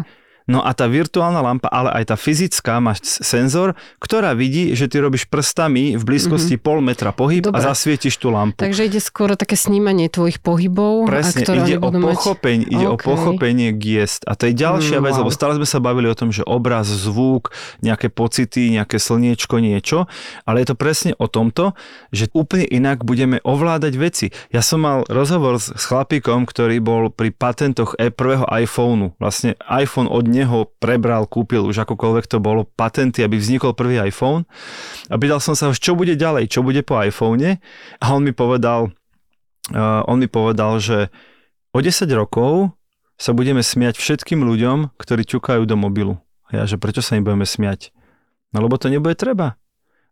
No 0.50 0.66
a 0.66 0.74
tá 0.74 0.90
virtuálna 0.90 1.40
lampa, 1.46 1.70
ale 1.70 1.94
aj 2.02 2.10
tá 2.10 2.16
fyzická, 2.18 2.82
máš 2.82 3.22
senzor, 3.22 3.78
ktorá 4.02 4.34
vidí, 4.34 4.74
že 4.74 4.90
ty 4.90 4.98
robíš 4.98 5.30
prstami 5.30 5.94
v 5.94 6.04
blízkosti 6.04 6.58
mm-hmm. 6.58 6.66
pol 6.66 6.80
metra 6.82 7.14
pohyb 7.14 7.46
Dobre. 7.46 7.62
a 7.62 7.72
zasvietiš 7.72 8.18
tú 8.18 8.34
lampu. 8.34 8.58
Takže 8.58 8.90
ide 8.90 8.98
skôr 8.98 9.32
o 9.32 9.38
také 9.38 9.54
snímanie 9.54 10.10
tvojich 10.10 10.42
pohybov, 10.42 11.06
Presne, 11.06 11.44
a 11.44 11.46
ktoré 11.46 11.58
ide 11.70 11.78
o, 11.78 11.86
budú 11.86 12.00
mať... 12.02 12.18
ide 12.66 12.86
o 12.90 12.98
OK. 12.98 13.06
pochopenie 13.06 13.70
giest. 13.78 14.26
A 14.26 14.34
to 14.34 14.50
je 14.50 14.58
ďalšia 14.58 15.04
Mm, 15.04 15.12
vec, 15.12 15.14
wow. 15.20 15.22
lebo 15.28 15.32
stále 15.36 15.54
sme 15.60 15.68
sa 15.68 15.84
bavili 15.84 16.08
o 16.08 16.16
tom, 16.16 16.32
že 16.32 16.48
obraz, 16.48 16.88
zvuk, 16.88 17.52
nejaké 17.84 18.08
pocity, 18.08 18.72
nejaké 18.72 18.96
slniečko, 19.04 19.60
niečo, 19.60 20.08
ale 20.48 20.64
je 20.64 20.72
to 20.72 20.76
presne 20.80 21.12
o 21.20 21.28
tomto, 21.28 21.76
že 22.16 22.32
úplne 22.32 22.64
inak 22.64 23.04
budeme 23.04 23.44
ovládať 23.44 23.94
veci. 24.00 24.28
Ja 24.56 24.64
som 24.64 24.88
mal 24.88 25.04
rozhovor 25.12 25.60
s, 25.60 25.76
s 25.76 25.84
chlapíkom, 25.84 26.48
ktorý 26.48 26.80
bol 26.80 27.12
pri 27.12 27.36
patentoch 27.36 28.00
e 28.00 28.08
prvého 28.08 28.48
iPhoneu. 28.48 29.12
Vlastne 29.20 29.60
iPhone 29.68 30.08
od 30.08 30.24
neho 30.34 30.74
prebral, 30.82 31.30
kúpil 31.30 31.70
už 31.70 31.86
akokoľvek 31.86 32.26
to 32.26 32.42
bolo 32.42 32.66
patenty, 32.66 33.22
aby 33.22 33.38
vznikol 33.38 33.78
prvý 33.78 34.02
iPhone. 34.02 34.50
A 35.14 35.22
pýtal 35.22 35.38
som 35.38 35.54
sa, 35.54 35.70
čo 35.70 35.94
bude 35.94 36.18
ďalej, 36.18 36.50
čo 36.50 36.66
bude 36.66 36.82
po 36.82 36.98
iPhone. 36.98 37.62
A 38.02 38.06
on 38.10 38.26
mi 38.26 38.34
povedal, 38.34 38.90
uh, 39.70 40.02
on 40.10 40.18
mi 40.18 40.26
povedal, 40.26 40.82
že 40.82 41.14
o 41.70 41.80
10 41.80 42.10
rokov 42.18 42.74
sa 43.22 43.32
budeme 43.32 43.62
smiať 43.62 44.02
všetkým 44.02 44.42
ľuďom, 44.42 44.98
ktorí 44.98 45.24
ťukajú 45.30 45.64
do 45.70 45.78
mobilu. 45.78 46.18
A 46.50 46.60
ja, 46.60 46.64
že 46.66 46.82
prečo 46.82 47.06
sa 47.06 47.16
im 47.16 47.24
budeme 47.24 47.46
smiať? 47.46 47.94
No 48.54 48.66
lebo 48.66 48.78
to 48.82 48.90
nebude 48.90 49.16
treba. 49.16 49.56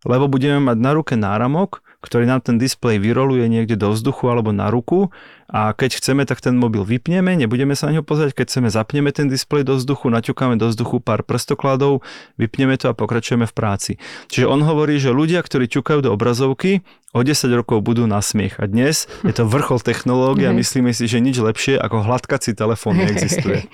Lebo 0.05 0.25
budeme 0.25 0.57
mať 0.61 0.77
na 0.81 0.91
ruke 0.97 1.13
náramok, 1.13 1.85
ktorý 2.01 2.25
nám 2.25 2.41
ten 2.41 2.57
displej 2.57 2.97
vyroluje 2.97 3.45
niekde 3.45 3.77
do 3.77 3.93
vzduchu 3.93 4.25
alebo 4.27 4.49
na 4.49 4.73
ruku 4.73 5.13
a 5.51 5.75
keď 5.75 5.99
chceme, 5.99 6.23
tak 6.23 6.39
ten 6.39 6.55
mobil 6.55 6.87
vypneme, 6.87 7.35
nebudeme 7.35 7.75
sa 7.75 7.91
na 7.91 7.99
ňo 7.99 8.07
pozrieť, 8.07 8.39
keď 8.39 8.45
chceme, 8.47 8.67
zapneme 8.71 9.11
ten 9.11 9.27
displej 9.27 9.67
do 9.67 9.75
vzduchu, 9.75 10.07
naťukáme 10.07 10.55
do 10.55 10.71
vzduchu 10.71 11.03
pár 11.03 11.27
prstokladov, 11.27 12.07
vypneme 12.39 12.79
to 12.79 12.87
a 12.87 12.95
pokračujeme 12.95 13.43
v 13.43 13.53
práci. 13.53 13.91
Čiže 14.31 14.47
on 14.47 14.63
hovorí, 14.63 14.95
že 14.95 15.11
ľudia, 15.11 15.43
ktorí 15.43 15.67
ťukajú 15.67 16.07
do 16.07 16.15
obrazovky, 16.15 16.87
o 17.11 17.19
10 17.19 17.51
rokov 17.51 17.83
budú 17.83 18.07
na 18.07 18.23
smiech. 18.23 18.55
A 18.63 18.71
dnes 18.71 19.11
je 19.27 19.35
to 19.35 19.43
vrchol 19.43 19.83
technológie 19.83 20.47
a 20.47 20.55
myslíme 20.55 20.95
si, 20.95 21.11
že 21.11 21.19
nič 21.19 21.43
lepšie 21.43 21.75
ako 21.75 22.07
hladkací 22.07 22.55
telefón 22.55 23.03
neexistuje. 23.03 23.67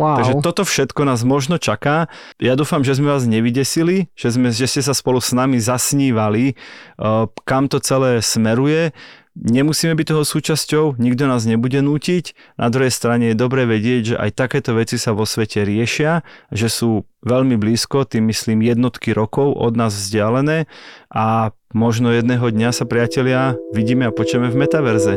Wow. 0.00 0.18
Takže 0.18 0.32
toto 0.40 0.62
všetko 0.64 1.04
nás 1.04 1.20
možno 1.20 1.60
čaká. 1.60 2.08
Ja 2.40 2.56
dúfam, 2.56 2.80
že 2.80 2.96
sme 2.96 3.12
vás 3.12 3.28
nevydesili, 3.28 4.08
že, 4.16 4.32
sme, 4.32 4.48
že 4.48 4.64
ste 4.64 4.80
sa 4.80 4.96
spolu 4.96 5.20
s 5.20 5.36
nami 5.36 5.60
zasnívali, 5.60 6.56
uh, 6.96 7.28
kam 7.62 7.70
to 7.70 7.78
celé 7.78 8.18
smeruje. 8.18 8.90
Nemusíme 9.38 9.94
byť 9.94 10.06
toho 10.12 10.24
súčasťou, 10.26 10.84
nikto 10.98 11.30
nás 11.30 11.46
nebude 11.46 11.78
nútiť. 11.78 12.58
Na 12.58 12.68
druhej 12.74 12.90
strane 12.90 13.30
je 13.30 13.38
dobre 13.38 13.64
vedieť, 13.64 14.02
že 14.12 14.16
aj 14.18 14.30
takéto 14.34 14.74
veci 14.74 14.98
sa 14.98 15.14
vo 15.14 15.22
svete 15.24 15.62
riešia, 15.62 16.26
že 16.50 16.66
sú 16.66 17.06
veľmi 17.22 17.54
blízko, 17.56 18.04
tým 18.04 18.28
myslím 18.28 18.66
jednotky 18.66 19.14
rokov 19.14 19.54
od 19.54 19.78
nás 19.78 19.94
vzdialené 19.94 20.66
a 21.08 21.54
možno 21.70 22.10
jedného 22.10 22.50
dňa 22.50 22.74
sa 22.74 22.84
priatelia 22.84 23.54
vidíme 23.70 24.10
a 24.10 24.12
počujeme 24.12 24.50
v 24.50 24.58
metaverze. 24.58 25.16